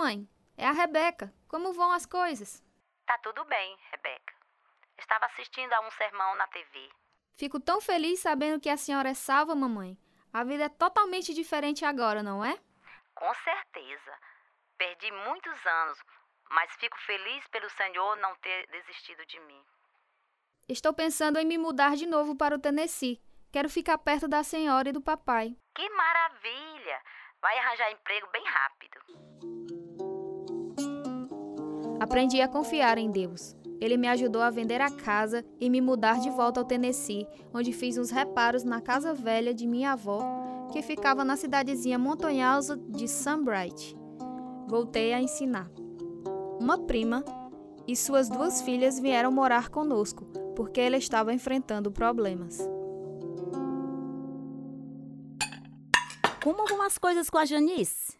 Mamãe. 0.02 0.28
É 0.56 0.66
a 0.66 0.72
Rebeca. 0.72 1.32
Como 1.46 1.72
vão 1.72 1.92
as 1.92 2.04
coisas? 2.04 2.60
Tá 3.06 3.16
tudo 3.18 3.44
bem, 3.44 3.78
Rebeca. 3.92 4.34
Estava 4.98 5.26
assistindo 5.26 5.72
a 5.72 5.80
um 5.86 5.90
sermão 5.92 6.34
na 6.34 6.46
TV. 6.48 6.90
Fico 7.36 7.60
tão 7.60 7.80
feliz 7.80 8.18
sabendo 8.18 8.60
que 8.60 8.68
a 8.68 8.76
senhora 8.76 9.10
é 9.10 9.14
salva, 9.14 9.54
mamãe. 9.54 9.96
A 10.32 10.42
vida 10.42 10.64
é 10.64 10.68
totalmente 10.68 11.32
diferente 11.32 11.84
agora, 11.84 12.20
não 12.20 12.44
é? 12.44 12.58
Com 13.14 13.32
certeza. 13.44 14.12
Perdi 14.76 15.12
muitos 15.12 15.66
anos, 15.66 15.98
mas 16.50 16.72
fico 16.80 16.98
feliz 17.06 17.46
pelo 17.46 17.70
Senhor 17.70 18.16
não 18.16 18.34
ter 18.38 18.66
desistido 18.72 19.24
de 19.26 19.38
mim. 19.38 19.64
Estou 20.68 20.92
pensando 20.92 21.38
em 21.38 21.46
me 21.46 21.56
mudar 21.56 21.94
de 21.94 22.06
novo 22.06 22.34
para 22.34 22.56
o 22.56 22.60
Tennessee. 22.60 23.22
Quero 23.52 23.70
ficar 23.70 23.98
perto 23.98 24.26
da 24.26 24.42
senhora 24.42 24.88
e 24.88 24.92
do 24.92 25.00
papai. 25.00 25.56
Que 25.76 25.88
maravilha! 25.90 27.00
Vai 27.40 27.56
arranjar 27.56 27.92
emprego 27.92 28.26
bem 28.32 28.44
rápido. 28.44 29.31
Aprendi 32.02 32.40
a 32.40 32.48
confiar 32.48 32.98
em 32.98 33.12
Deus. 33.12 33.54
Ele 33.80 33.96
me 33.96 34.08
ajudou 34.08 34.42
a 34.42 34.50
vender 34.50 34.80
a 34.80 34.90
casa 34.90 35.44
e 35.60 35.70
me 35.70 35.80
mudar 35.80 36.18
de 36.18 36.30
volta 36.30 36.58
ao 36.58 36.66
Tennessee, 36.66 37.28
onde 37.54 37.72
fiz 37.72 37.96
uns 37.96 38.10
reparos 38.10 38.64
na 38.64 38.80
casa 38.80 39.14
velha 39.14 39.54
de 39.54 39.68
minha 39.68 39.92
avó, 39.92 40.18
que 40.72 40.82
ficava 40.82 41.24
na 41.24 41.36
cidadezinha 41.36 42.00
montanhosa 42.00 42.76
de 42.88 43.06
Sunbright. 43.06 43.96
Voltei 44.66 45.14
a 45.14 45.22
ensinar. 45.22 45.70
Uma 46.58 46.76
prima 46.76 47.24
e 47.86 47.94
suas 47.94 48.28
duas 48.28 48.60
filhas 48.62 48.98
vieram 48.98 49.30
morar 49.30 49.68
conosco, 49.68 50.24
porque 50.56 50.80
ela 50.80 50.96
estava 50.96 51.32
enfrentando 51.32 51.92
problemas. 51.92 52.58
Como 56.42 56.66
vão 56.66 56.82
as 56.82 56.98
coisas 56.98 57.30
com 57.30 57.38
a 57.38 57.44
Janice? 57.44 58.16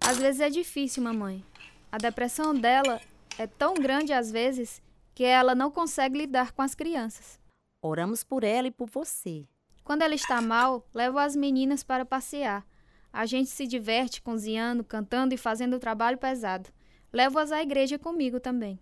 Às 0.00 0.18
vezes 0.18 0.40
é 0.40 0.48
difícil, 0.48 1.02
mamãe. 1.02 1.44
A 1.90 1.98
depressão 1.98 2.54
dela 2.54 3.00
é 3.38 3.46
tão 3.46 3.74
grande 3.74 4.12
às 4.12 4.30
vezes 4.30 4.82
que 5.14 5.24
ela 5.24 5.54
não 5.54 5.70
consegue 5.70 6.18
lidar 6.18 6.52
com 6.52 6.62
as 6.62 6.74
crianças. 6.74 7.38
Oramos 7.82 8.24
por 8.24 8.44
ela 8.44 8.68
e 8.68 8.70
por 8.70 8.88
você. 8.88 9.46
Quando 9.82 10.02
ela 10.02 10.14
está 10.14 10.40
mal, 10.40 10.88
levo 10.94 11.18
as 11.18 11.36
meninas 11.36 11.84
para 11.84 12.04
passear. 12.04 12.66
A 13.12 13.26
gente 13.26 13.50
se 13.50 13.66
diverte 13.66 14.22
cozinhando, 14.22 14.82
cantando 14.82 15.34
e 15.34 15.38
fazendo 15.38 15.78
trabalho 15.78 16.18
pesado. 16.18 16.70
Levo-as 17.12 17.52
à 17.52 17.62
igreja 17.62 17.98
comigo 17.98 18.40
também. 18.40 18.80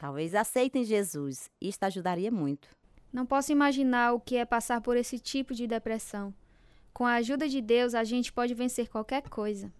Talvez 0.00 0.34
aceitem 0.34 0.82
Jesus. 0.82 1.48
Isto 1.60 1.84
ajudaria 1.84 2.30
muito. 2.30 2.68
Não 3.12 3.26
posso 3.26 3.52
imaginar 3.52 4.12
o 4.12 4.20
que 4.20 4.36
é 4.36 4.44
passar 4.44 4.80
por 4.80 4.96
esse 4.96 5.18
tipo 5.18 5.54
de 5.54 5.66
depressão. 5.66 6.34
Com 6.92 7.04
a 7.04 7.14
ajuda 7.14 7.48
de 7.48 7.60
Deus, 7.60 7.94
a 7.94 8.02
gente 8.02 8.32
pode 8.32 8.54
vencer 8.54 8.88
qualquer 8.88 9.28
coisa. 9.28 9.72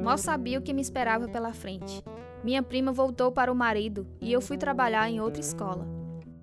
Mal 0.00 0.18
sabia 0.18 0.58
o 0.58 0.62
que 0.62 0.72
me 0.72 0.82
esperava 0.82 1.26
pela 1.28 1.52
frente. 1.52 2.04
Minha 2.44 2.62
prima 2.62 2.92
voltou 2.92 3.32
para 3.32 3.50
o 3.50 3.56
marido 3.56 4.06
e 4.20 4.30
eu 4.30 4.38
fui 4.38 4.58
trabalhar 4.58 5.08
em 5.08 5.18
outra 5.18 5.40
escola. 5.40 5.88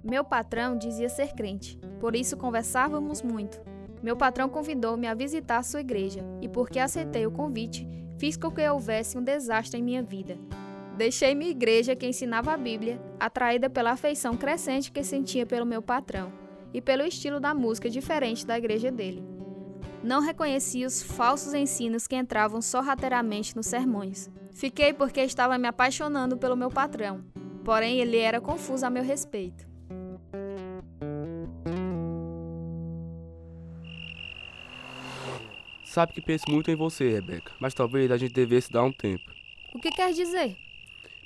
Meu 0.04 0.24
patrão 0.24 0.76
dizia 0.76 1.08
ser 1.08 1.34
crente, 1.34 1.78
por 2.00 2.16
isso 2.16 2.36
conversávamos 2.36 3.22
muito. 3.22 3.62
Meu 4.02 4.18
patrão 4.18 4.50
convidou-me 4.50 5.06
a 5.06 5.14
visitar 5.14 5.62
sua 5.64 5.82
igreja 5.82 6.26
e, 6.42 6.50
porque 6.50 6.80
aceitei 6.80 7.28
o 7.28 7.32
convite, 7.32 7.88
fiz 8.18 8.36
com 8.36 8.50
que 8.50 8.68
houvesse 8.68 9.16
um 9.16 9.24
desastre 9.24 9.80
em 9.80 9.84
minha 9.84 10.02
vida. 10.02 10.40
Deixei 10.98 11.36
minha 11.36 11.52
igreja 11.52 11.96
que 11.96 12.08
ensinava 12.08 12.52
a 12.52 12.58
Bíblia, 12.58 13.00
atraída 13.20 13.70
pela 13.70 13.92
afeição 13.92 14.36
crescente 14.36 14.92
que 14.92 15.04
sentia 15.04 15.46
pelo 15.46 15.68
meu 15.68 15.84
patrão 15.84 16.34
e 16.74 16.82
pelo 16.82 17.04
estilo 17.04 17.40
da 17.40 17.54
música 17.54 17.88
diferente 17.92 18.44
da 18.44 18.58
igreja 18.58 18.92
dele. 18.92 19.24
Não 20.04 20.20
reconheci 20.20 20.84
os 20.84 21.04
falsos 21.04 21.54
ensinos 21.54 22.08
que 22.08 22.16
entravam 22.16 22.60
sorrateiramente 22.60 23.56
nos 23.56 23.68
sermões. 23.68 24.32
Fiquei 24.62 24.94
porque 24.94 25.22
estava 25.22 25.58
me 25.58 25.68
apaixonando 25.68 26.38
pelo 26.38 26.56
meu 26.56 26.70
patrão, 26.70 27.26
porém 27.66 28.00
ele 28.00 28.18
era 28.18 28.40
confuso 28.40 28.86
a 28.86 28.92
meu 28.92 29.02
respeito. 29.02 29.68
Sabe 35.84 36.14
que 36.14 36.22
penso 36.22 36.44
muito 36.48 36.70
em 36.70 36.76
você, 36.76 37.10
Rebeca, 37.10 37.52
mas 37.60 37.74
talvez 37.74 38.12
a 38.12 38.18
gente 38.18 38.34
devesse 38.34 38.72
dar 38.72 38.84
um 38.84 38.92
tempo. 38.92 39.24
O 39.74 39.80
que 39.80 39.90
quer 39.90 40.14
dizer? 40.14 40.56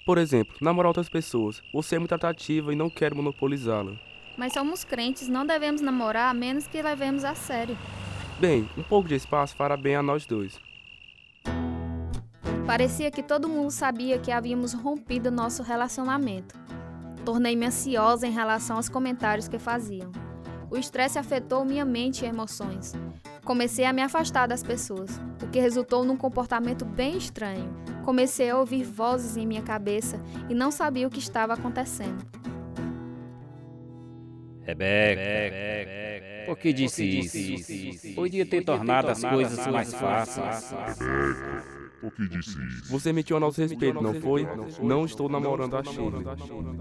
Por 0.05 0.17
exemplo, 0.17 0.55
namorar 0.61 0.87
outras 0.87 1.09
pessoas. 1.09 1.61
Você 1.73 1.97
é 1.97 1.99
muito 1.99 2.15
atrativa 2.15 2.71
e 2.71 2.75
não 2.77 2.89
quero 2.89 3.17
monopolizá-la. 3.17 3.99
Mas 4.37 4.53
somos 4.53 4.85
crentes, 4.85 5.27
não 5.27 5.45
devemos 5.45 5.81
namorar 5.81 6.31
a 6.31 6.33
menos 6.33 6.67
que 6.67 6.81
levemos 6.81 7.25
a 7.25 7.35
sério. 7.35 7.77
Bem, 8.39 8.69
um 8.77 8.83
pouco 8.83 9.09
de 9.09 9.15
espaço 9.15 9.57
fará 9.57 9.75
bem 9.75 9.97
a 9.97 10.01
nós 10.01 10.25
dois. 10.25 10.57
Parecia 12.65 13.11
que 13.11 13.21
todo 13.21 13.47
mundo 13.47 13.69
sabia 13.69 14.17
que 14.17 14.31
havíamos 14.31 14.73
rompido 14.73 15.29
nosso 15.29 15.61
relacionamento. 15.61 16.57
Tornei-me 17.23 17.67
ansiosa 17.67 18.25
em 18.25 18.31
relação 18.31 18.77
aos 18.77 18.89
comentários 18.89 19.47
que 19.47 19.59
faziam. 19.59 20.11
O 20.71 20.77
estresse 20.77 21.19
afetou 21.19 21.63
minha 21.63 21.85
mente 21.85 22.25
e 22.25 22.27
emoções. 22.27 22.93
Comecei 23.43 23.85
a 23.85 23.93
me 23.93 24.01
afastar 24.01 24.47
das 24.47 24.63
pessoas, 24.63 25.21
o 25.43 25.47
que 25.47 25.59
resultou 25.59 26.03
num 26.03 26.17
comportamento 26.17 26.83
bem 26.83 27.15
estranho. 27.15 27.71
Comecei 28.03 28.49
a 28.49 28.57
ouvir 28.57 28.83
vozes 28.83 29.37
em 29.37 29.45
minha 29.45 29.61
cabeça 29.61 30.19
e 30.49 30.55
não 30.55 30.71
sabia 30.71 31.05
o 31.05 31.09
que 31.09 31.19
estava 31.19 31.53
acontecendo. 31.53 32.25
Rebeca, 34.63 35.21
por 36.47 36.57
que 36.57 36.73
disse 36.73 37.19
isso? 37.19 38.15
Podia 38.15 38.45
ter 38.45 38.63
tornado 38.63 39.09
as 39.09 39.23
coisas 39.23 39.67
mais 39.67 39.93
fáceis. 39.93 40.73
Por 42.01 42.11
que 42.11 42.27
disse 42.27 42.57
isso? 42.63 42.91
Você 42.91 43.11
mentiu 43.11 43.37
a 43.37 43.39
nosso 43.39 43.61
respeito, 43.61 44.01
não 44.01 44.13
foi? 44.13 44.47
Não 44.81 45.05
estou 45.05 45.29
namorando 45.29 45.75
a 45.75 45.83
Shirley. 45.83 46.25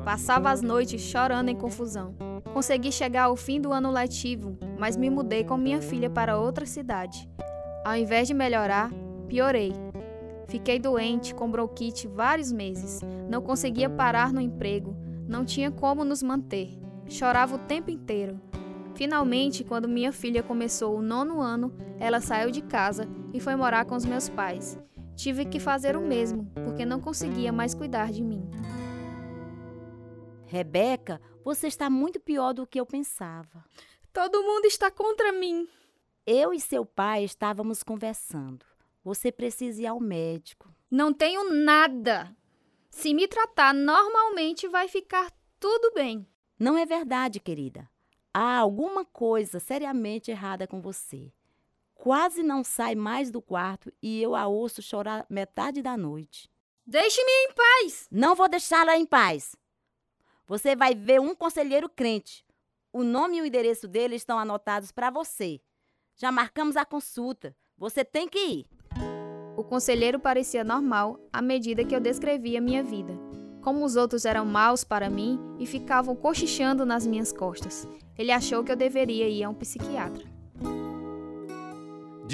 Passava 0.05 0.51
as 0.51 0.63
noites 0.63 1.01
chorando 1.01 1.49
em 1.49 1.57
confusão. 1.57 2.15
Consegui 2.53 2.93
chegar 2.93 3.25
ao 3.25 3.37
fim 3.37 3.61
do 3.61 3.73
ano 3.73 3.91
letivo, 3.91 4.59
mas 4.79 4.97
me 4.97 5.11
mudei 5.11 5.45
com 5.45 5.57
minha 5.57 5.81
filha 5.81 6.11
para 6.11 6.39
outra 6.39 6.67
cidade. 6.67 7.29
Ao 7.85 7.97
invés 7.97 8.29
de 8.29 8.35
melhorar, 8.35 8.91
piorei. 9.29 9.73
Fiquei 10.49 10.79
doente, 10.79 11.35
com 11.35 11.51
bronquite 11.51 12.07
vários 12.07 12.53
meses. 12.53 13.01
Não 13.29 13.43
conseguia 13.43 13.89
parar 13.89 14.33
no 14.33 14.41
emprego. 14.41 14.97
Não 15.27 15.45
tinha 15.45 15.71
como 15.71 16.05
nos 16.05 16.23
manter. 16.23 16.79
Chorava 17.09 17.57
o 17.57 17.59
tempo 17.59 17.91
inteiro. 17.91 18.41
Finalmente, 18.95 19.65
quando 19.65 19.89
minha 19.89 20.13
filha 20.13 20.43
começou 20.43 20.97
o 20.97 21.03
nono 21.03 21.41
ano, 21.41 21.73
ela 21.99 22.21
saiu 22.21 22.51
de 22.51 22.63
casa 22.63 23.09
e 23.33 23.41
foi 23.41 23.57
morar 23.57 23.85
com 23.85 23.97
os 23.97 24.05
meus 24.05 24.29
pais. 24.29 24.79
Tive 25.17 25.45
que 25.47 25.61
fazer 25.61 25.97
o 25.97 26.01
mesmo, 26.01 26.51
porque 26.65 26.85
não 26.85 27.01
conseguia 27.01 27.53
mais 27.53 27.75
cuidar 27.75 28.11
de 28.11 28.23
mim. 28.23 28.51
Rebeca, 30.47 31.21
você 31.45 31.69
está 31.69 31.89
muito 31.89 32.19
pior 32.21 32.53
do 32.53 32.67
que 32.67 32.81
eu 32.81 32.87
pensava. 32.87 33.65
Todo 34.13 34.43
mundo 34.43 34.67
está 34.67 34.91
contra 34.91 35.33
mim. 35.33 35.69
Eu 36.27 36.53
e 36.53 36.61
seu 36.61 36.85
pai 36.85 37.25
estávamos 37.25 37.83
conversando. 37.83 38.65
Você 39.05 39.31
precisa 39.31 39.83
ir 39.83 39.87
ao 39.87 40.01
médico. 40.01 40.73
Não 40.91 41.13
tenho 41.13 41.53
nada. 41.53 42.35
Se 42.91 43.13
me 43.13 43.29
tratar 43.29 43.75
normalmente, 43.75 44.69
vai 44.69 44.89
ficar 44.89 45.31
tudo 45.61 45.93
bem. 45.95 46.27
Não 46.59 46.79
é 46.79 46.87
verdade, 46.87 47.41
querida. 47.41 47.89
Há 48.33 48.59
alguma 48.59 49.05
coisa 49.05 49.61
seriamente 49.61 50.31
errada 50.31 50.67
com 50.67 50.81
você. 50.81 51.33
Quase 51.95 52.43
não 52.43 52.63
sai 52.63 52.95
mais 52.95 53.31
do 53.31 53.41
quarto 53.41 53.93
e 54.03 54.21
eu 54.21 54.35
a 54.35 54.47
ouço 54.47 54.83
chorar 54.83 55.25
metade 55.31 55.81
da 55.81 55.97
noite. 55.97 56.51
Deixe-me 56.87 57.31
em 57.31 57.53
paz! 57.55 58.09
Não 58.11 58.35
vou 58.35 58.49
deixá-la 58.49 58.97
em 58.97 59.07
paz. 59.07 59.57
Você 60.47 60.77
vai 60.77 60.95
ver 60.95 61.21
um 61.21 61.35
conselheiro 61.35 61.89
crente. 61.89 62.45
O 62.93 63.03
nome 63.03 63.39
e 63.39 63.41
o 63.41 63.47
endereço 63.47 63.89
dele 63.89 64.17
estão 64.17 64.39
anotados 64.39 64.93
para 64.93 65.11
você. 65.11 65.61
Já 66.17 66.31
marcamos 66.31 66.77
a 66.77 66.85
consulta. 66.85 67.57
Você 67.79 68.05
tem 68.05 68.29
que 68.29 68.39
ir. 68.39 68.67
O 69.57 69.65
conselheiro 69.65 70.19
parecia 70.19 70.63
normal 70.63 71.19
à 71.33 71.41
medida 71.41 71.85
que 71.85 71.95
eu 71.95 72.01
descrevia 72.01 72.61
minha 72.61 72.83
vida. 72.83 73.19
Como 73.63 73.83
os 73.85 73.97
outros 73.97 74.27
eram 74.27 74.45
maus 74.45 74.85
para 74.85 75.09
mim 75.09 75.41
e 75.59 75.65
ficavam 75.65 76.15
cochichando 76.15 76.85
nas 76.85 77.07
minhas 77.07 77.33
costas, 77.33 77.89
ele 78.19 78.31
achou 78.31 78.63
que 78.63 78.71
eu 78.71 78.77
deveria 78.77 79.27
ir 79.27 79.43
a 79.43 79.49
um 79.49 79.55
psiquiatra. 79.55 80.34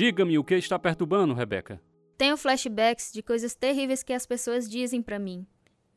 Diga-me 0.00 0.38
o 0.38 0.42
que 0.42 0.54
está 0.54 0.78
perturbando, 0.78 1.34
Rebeca. 1.34 1.78
Tenho 2.16 2.34
flashbacks 2.34 3.12
de 3.12 3.22
coisas 3.22 3.54
terríveis 3.54 4.02
que 4.02 4.14
as 4.14 4.24
pessoas 4.24 4.66
dizem 4.66 5.02
para 5.02 5.18
mim. 5.18 5.46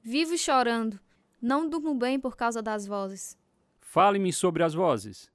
Vivo 0.02 0.38
chorando. 0.38 1.00
Não 1.42 1.70
durmo 1.70 1.96
bem 1.96 2.20
por 2.20 2.36
causa 2.36 2.62
das 2.62 2.86
vozes. 2.86 3.38
Fale-me 3.80 4.34
sobre 4.34 4.62
as 4.62 4.74
vozes. 4.74 5.32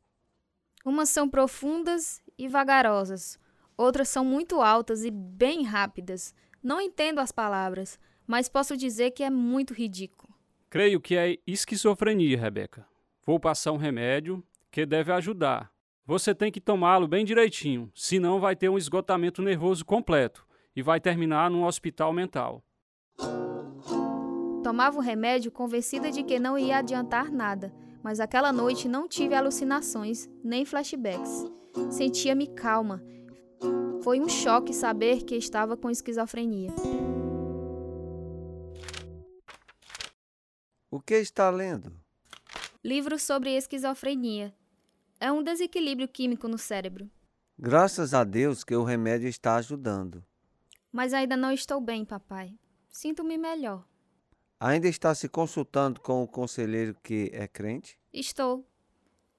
Umas 0.84 1.08
são 1.08 1.30
profundas 1.30 2.22
e 2.36 2.46
vagarosas. 2.46 3.38
Outras 3.74 4.10
são 4.10 4.22
muito 4.22 4.60
altas 4.60 5.02
e 5.02 5.10
bem 5.10 5.62
rápidas. 5.62 6.34
Não 6.62 6.78
entendo 6.78 7.20
as 7.20 7.32
palavras, 7.32 7.98
mas 8.26 8.50
posso 8.50 8.76
dizer 8.76 9.12
que 9.12 9.22
é 9.22 9.30
muito 9.30 9.72
ridículo. 9.72 10.34
Creio 10.68 11.00
que 11.00 11.16
é 11.16 11.38
esquizofrenia, 11.46 12.38
Rebeca. 12.38 12.86
Vou 13.24 13.40
passar 13.40 13.72
um 13.72 13.78
remédio 13.78 14.44
que 14.70 14.84
deve 14.84 15.10
ajudar. 15.10 15.72
Você 16.08 16.34
tem 16.34 16.50
que 16.50 16.58
tomá-lo 16.58 17.06
bem 17.06 17.22
direitinho, 17.22 17.92
senão 17.94 18.40
vai 18.40 18.56
ter 18.56 18.70
um 18.70 18.78
esgotamento 18.78 19.42
nervoso 19.42 19.84
completo 19.84 20.46
e 20.74 20.80
vai 20.80 20.98
terminar 20.98 21.50
num 21.50 21.66
hospital 21.66 22.14
mental. 22.14 22.64
Tomava 24.64 24.96
o 24.96 25.02
remédio 25.02 25.52
convencida 25.52 26.10
de 26.10 26.22
que 26.22 26.40
não 26.40 26.58
ia 26.58 26.78
adiantar 26.78 27.30
nada, 27.30 27.74
mas 28.02 28.20
aquela 28.20 28.50
noite 28.50 28.88
não 28.88 29.06
tive 29.06 29.34
alucinações 29.34 30.26
nem 30.42 30.64
flashbacks. 30.64 31.44
Sentia-me 31.90 32.46
calma. 32.46 33.02
Foi 34.02 34.18
um 34.18 34.30
choque 34.30 34.72
saber 34.72 35.24
que 35.24 35.34
estava 35.34 35.76
com 35.76 35.90
esquizofrenia. 35.90 36.70
O 40.90 41.02
que 41.02 41.16
está 41.16 41.50
lendo? 41.50 41.92
Livro 42.82 43.18
sobre 43.18 43.54
esquizofrenia. 43.54 44.54
É 45.20 45.32
um 45.32 45.42
desequilíbrio 45.42 46.06
químico 46.06 46.46
no 46.46 46.58
cérebro. 46.58 47.10
Graças 47.58 48.14
a 48.14 48.22
Deus 48.22 48.62
que 48.62 48.76
o 48.76 48.84
remédio 48.84 49.28
está 49.28 49.56
ajudando. 49.56 50.24
Mas 50.92 51.12
ainda 51.12 51.36
não 51.36 51.50
estou 51.50 51.80
bem, 51.80 52.04
papai. 52.04 52.56
Sinto-me 52.88 53.36
melhor. 53.36 53.84
Ainda 54.60 54.88
está 54.88 55.14
se 55.14 55.28
consultando 55.28 56.00
com 56.00 56.22
o 56.22 56.28
conselheiro 56.28 56.96
que 57.02 57.30
é 57.32 57.46
crente? 57.48 57.98
Estou. 58.12 58.64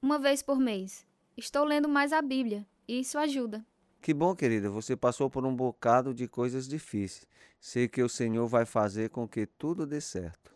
Uma 0.01 0.19
vez 0.19 0.41
por 0.41 0.59
mês. 0.59 1.05
Estou 1.35 1.63
lendo 1.63 1.87
mais 1.87 2.11
a 2.11 2.21
Bíblia 2.21 2.67
e 2.87 2.99
isso 2.99 3.17
ajuda. 3.17 3.65
Que 4.01 4.13
bom, 4.13 4.35
querida, 4.35 4.69
você 4.69 4.95
passou 4.95 5.29
por 5.29 5.45
um 5.45 5.55
bocado 5.55 6.13
de 6.13 6.27
coisas 6.27 6.67
difíceis. 6.67 7.27
Sei 7.59 7.87
que 7.87 8.01
o 8.01 8.09
Senhor 8.09 8.47
vai 8.47 8.65
fazer 8.65 9.09
com 9.09 9.27
que 9.27 9.45
tudo 9.45 9.85
dê 9.85 9.99
certo. 9.99 10.51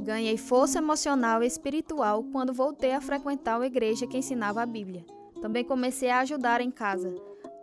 Ganhei 0.00 0.36
força 0.36 0.78
emocional 0.78 1.42
e 1.42 1.46
espiritual 1.46 2.22
quando 2.30 2.52
voltei 2.52 2.92
a 2.92 3.00
frequentar 3.00 3.60
a 3.60 3.66
igreja 3.66 4.06
que 4.06 4.16
ensinava 4.16 4.62
a 4.62 4.66
Bíblia. 4.66 5.04
Também 5.40 5.64
comecei 5.64 6.08
a 6.10 6.20
ajudar 6.20 6.60
em 6.60 6.70
casa. 6.70 7.14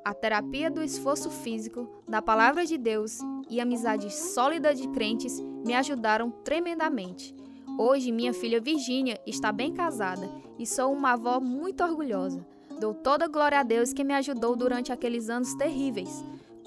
A 0.03 0.13
terapia 0.13 0.69
do 0.69 0.83
esforço 0.83 1.29
físico, 1.29 2.03
da 2.07 2.21
palavra 2.21 2.65
de 2.65 2.77
Deus 2.77 3.19
e 3.49 3.59
amizade 3.59 4.13
sólida 4.13 4.75
de 4.75 4.87
crentes 4.89 5.39
me 5.65 5.73
ajudaram 5.73 6.29
tremendamente. 6.29 7.33
Hoje, 7.77 8.11
minha 8.11 8.33
filha 8.33 8.61
Virgínia 8.61 9.19
está 9.25 9.51
bem 9.51 9.73
casada 9.73 10.29
e 10.59 10.65
sou 10.65 10.93
uma 10.93 11.13
avó 11.13 11.39
muito 11.39 11.83
orgulhosa. 11.83 12.45
Dou 12.79 12.93
toda 12.93 13.25
a 13.25 13.29
glória 13.29 13.59
a 13.59 13.63
Deus 13.63 13.93
que 13.93 14.03
me 14.03 14.13
ajudou 14.13 14.55
durante 14.55 14.91
aqueles 14.91 15.29
anos 15.29 15.55
terríveis. 15.55 16.23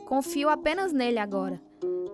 Confio 0.07 0.49
apenas 0.49 0.93
nele 0.93 1.19
agora. 1.19 1.61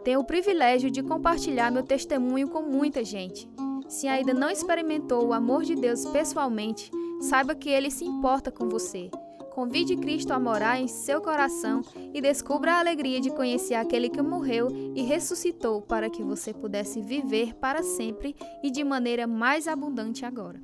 Tenho 0.04 0.20
o 0.20 0.24
privilégio 0.24 0.90
de 0.90 1.02
compartilhar 1.02 1.72
meu 1.72 1.82
testemunho 1.82 2.46
com 2.48 2.60
muita 2.60 3.02
gente. 3.02 3.48
Se 3.88 4.06
ainda 4.06 4.34
não 4.34 4.50
experimentou 4.50 5.26
o 5.26 5.32
amor 5.32 5.64
de 5.64 5.74
Deus 5.74 6.04
pessoalmente, 6.04 6.90
saiba 7.22 7.54
que 7.54 7.70
ele 7.70 7.90
se 7.90 8.04
importa 8.04 8.52
com 8.52 8.68
você. 8.68 9.10
Convide 9.54 9.96
Cristo 9.96 10.32
a 10.32 10.38
morar 10.38 10.78
em 10.78 10.88
seu 10.88 11.22
coração 11.22 11.80
e 12.12 12.20
descubra 12.20 12.74
a 12.74 12.80
alegria 12.80 13.18
de 13.18 13.30
conhecer 13.30 13.74
aquele 13.74 14.10
que 14.10 14.20
morreu 14.20 14.68
e 14.94 15.02
ressuscitou 15.02 15.80
para 15.80 16.10
que 16.10 16.22
você 16.22 16.52
pudesse 16.52 17.00
viver 17.00 17.54
para 17.54 17.82
sempre 17.82 18.36
e 18.62 18.70
de 18.70 18.84
maneira 18.84 19.26
mais 19.26 19.66
abundante 19.66 20.26
agora. 20.26 20.60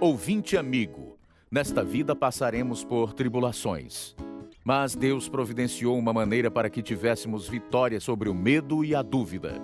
Ouvinte 0.00 0.56
amigo, 0.56 1.18
nesta 1.48 1.84
vida 1.84 2.16
passaremos 2.16 2.82
por 2.82 3.12
tribulações. 3.12 4.16
Mas 4.64 4.94
Deus 4.94 5.28
providenciou 5.28 5.98
uma 5.98 6.12
maneira 6.12 6.50
para 6.50 6.70
que 6.70 6.82
tivéssemos 6.82 7.48
vitória 7.48 8.00
sobre 8.00 8.28
o 8.28 8.34
medo 8.34 8.84
e 8.84 8.94
a 8.94 9.02
dúvida. 9.02 9.60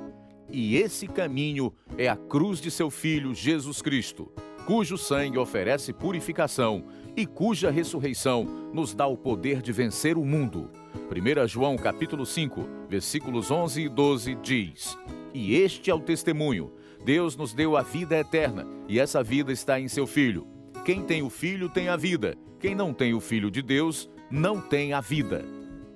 E 0.51 0.77
esse 0.77 1.07
caminho 1.07 1.73
é 1.97 2.09
a 2.09 2.17
cruz 2.17 2.61
de 2.61 2.71
seu 2.71 2.91
Filho 2.91 3.35
Jesus 3.35 3.81
Cristo, 3.81 4.33
cujo 4.67 4.99
sangue 4.99 5.39
oferece 5.39 5.93
purificação 5.93 6.85
e 7.17 7.27
cuja 7.27 7.71
ressurreição 7.71 8.45
nos 8.73 8.95
dá 8.95 9.07
o 9.07 9.17
poder 9.17 9.63
de 9.63 9.73
vencer 9.73 10.17
o 10.17 10.25
mundo. 10.25 10.71
1 11.11 11.47
João 11.47 11.77
capítulo 11.77 12.27
5, 12.27 12.67
versículos 12.89 13.51
11 13.51 13.83
e 13.83 13.89
12 13.89 14.35
diz: 14.37 14.99
E 15.33 15.55
este 15.55 15.91
é 15.91 15.95
o 15.95 16.01
testemunho: 16.01 16.73
Deus 17.05 17.37
nos 17.37 17.55
deu 17.55 17.77
a 17.77 17.83
vida 17.83 18.17
eterna, 18.17 18.67
e 18.89 18.99
essa 18.99 19.23
vida 19.23 19.53
está 19.53 19.79
em 19.79 19.87
seu 19.87 20.07
Filho. 20.07 20.47
Quem 20.85 21.03
tem 21.03 21.23
o 21.23 21.31
Filho 21.31 21.69
tem 21.69 21.89
a 21.89 21.97
vida. 21.97 22.37
Quem 22.59 22.75
não 22.75 22.93
tem 22.93 23.15
o 23.15 23.21
Filho 23.21 23.51
de 23.51 23.63
Deus 23.63 24.11
não 24.31 24.61
tem 24.61 24.93
a 24.93 25.01
vida. 25.01 25.45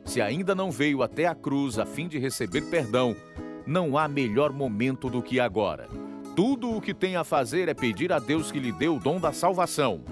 Se 0.05 0.21
ainda 0.21 0.55
não 0.55 0.71
veio 0.71 1.03
até 1.03 1.27
a 1.27 1.35
cruz 1.35 1.79
a 1.79 1.87
fim 1.87 2.09
de 2.09 2.18
receber 2.18 2.62
perdão, 2.62 3.14
não 3.66 3.97
há 3.97 4.09
melhor 4.09 4.53
momento 4.53 5.09
do 5.09 5.23
que 5.23 5.38
agora. 5.38 5.88
Tudo 6.35 6.71
o 6.71 6.81
que 6.81 6.95
tem 6.95 7.14
a 7.16 7.25
fazer 7.25 7.68
é 7.68 7.75
pedir 7.75 8.12
a 8.12 8.18
Deus 8.18 8.51
que 8.51 8.59
lhe 8.59 8.73
dê 8.73 8.88
o 8.88 8.99
dom 8.99 9.21
da 9.21 9.33
salvação. 9.33 10.03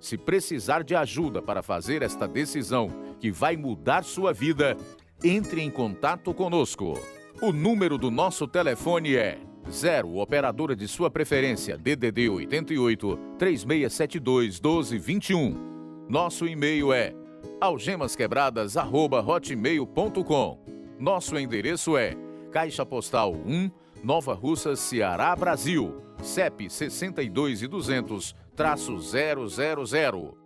Se 0.00 0.16
precisar 0.16 0.82
de 0.82 0.94
ajuda 0.94 1.40
para 1.40 1.62
fazer 1.62 2.02
esta 2.02 2.26
decisão 2.26 2.90
que 3.20 3.30
vai 3.30 3.56
mudar 3.56 4.04
sua 4.04 4.32
vida, 4.32 4.76
entre 5.22 5.60
em 5.60 5.70
contato 5.70 6.32
conosco. 6.34 6.94
O 7.40 7.52
número 7.52 7.96
do 7.96 8.10
nosso 8.10 8.46
telefone 8.46 9.16
é 9.16 9.38
0 9.70 10.16
operadora 10.16 10.74
de 10.74 10.88
sua 10.88 11.10
preferência 11.10 11.76
DDD 11.76 12.28
88 12.28 13.18
3672 13.38 14.60
1221. 14.60 16.06
Nosso 16.08 16.46
e-mail 16.46 16.92
é 16.92 17.14
algemasquebradas@hotmail.com. 17.60 20.58
Nosso 20.98 21.38
endereço 21.38 21.96
é 21.96 22.16
Caixa 22.50 22.84
Postal 22.84 23.32
1, 23.32 23.70
Nova 24.02 24.34
Russa, 24.34 24.74
Ceará, 24.76 25.36
Brasil. 25.36 26.02
CEP 26.22 26.68
62 26.68 27.62
e 27.62 27.68
200 27.68 28.36
000. 28.56 30.36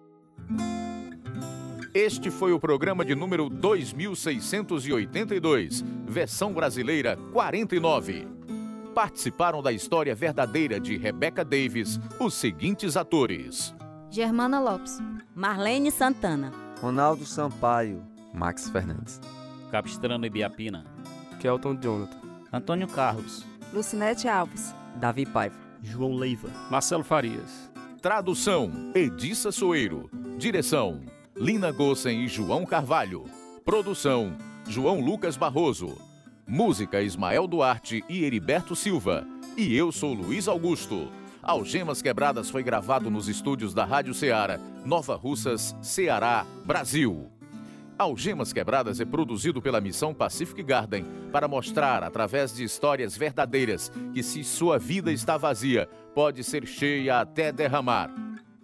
Este 1.94 2.30
foi 2.30 2.52
o 2.52 2.60
programa 2.60 3.04
de 3.04 3.14
número 3.14 3.48
2682, 3.48 5.82
versão 6.06 6.52
brasileira 6.52 7.16
49. 7.32 8.28
Participaram 8.94 9.62
da 9.62 9.72
história 9.72 10.14
verdadeira 10.14 10.78
de 10.78 10.96
Rebecca 10.96 11.44
Davis 11.44 11.98
os 12.18 12.34
seguintes 12.34 12.96
atores: 12.96 13.74
Germana 14.10 14.60
Lopes, 14.60 14.98
Marlene 15.34 15.90
Santana, 15.90 16.52
Ronaldo 16.82 17.24
Sampaio, 17.24 18.02
Max 18.34 18.68
Fernandes, 18.68 19.20
Capistrano 19.70 20.26
Ibiapina, 20.26 20.84
Kelton 21.38 21.78
Jonathan, 21.80 22.18
Antônio 22.52 22.88
Carlos, 22.88 23.46
Lucinete 23.72 24.26
Alves, 24.26 24.74
Davi 24.96 25.24
Paiva, 25.24 25.54
João 25.80 26.16
Leiva, 26.16 26.48
Marcelo 26.68 27.04
Farias. 27.04 27.70
Tradução: 28.02 28.90
Edissa 28.96 29.52
Soeiro. 29.52 30.10
Direção: 30.36 31.02
Lina 31.36 31.70
Gossen 31.70 32.24
e 32.24 32.26
João 32.26 32.66
Carvalho. 32.66 33.26
Produção: 33.64 34.36
João 34.66 35.00
Lucas 35.00 35.36
Barroso. 35.36 35.96
Música: 36.44 37.00
Ismael 37.00 37.46
Duarte 37.46 38.04
e 38.08 38.24
Heriberto 38.24 38.74
Silva. 38.74 39.24
E 39.56 39.72
eu 39.72 39.92
sou 39.92 40.12
Luiz 40.12 40.48
Augusto. 40.48 41.08
Algemas 41.42 42.00
Quebradas 42.00 42.48
foi 42.48 42.62
gravado 42.62 43.10
nos 43.10 43.26
estúdios 43.26 43.74
da 43.74 43.84
Rádio 43.84 44.14
Ceará, 44.14 44.60
Nova 44.84 45.16
Russas, 45.16 45.74
Ceará, 45.82 46.46
Brasil. 46.64 47.32
Algemas 47.98 48.52
Quebradas 48.52 49.00
é 49.00 49.04
produzido 49.04 49.60
pela 49.60 49.80
Missão 49.80 50.14
Pacific 50.14 50.62
Garden 50.62 51.04
para 51.32 51.48
mostrar, 51.48 52.04
através 52.04 52.54
de 52.54 52.62
histórias 52.62 53.16
verdadeiras, 53.16 53.90
que 54.14 54.22
se 54.22 54.44
sua 54.44 54.78
vida 54.78 55.10
está 55.10 55.36
vazia, 55.36 55.88
pode 56.14 56.44
ser 56.44 56.64
cheia 56.64 57.18
até 57.18 57.50
derramar. 57.50 58.08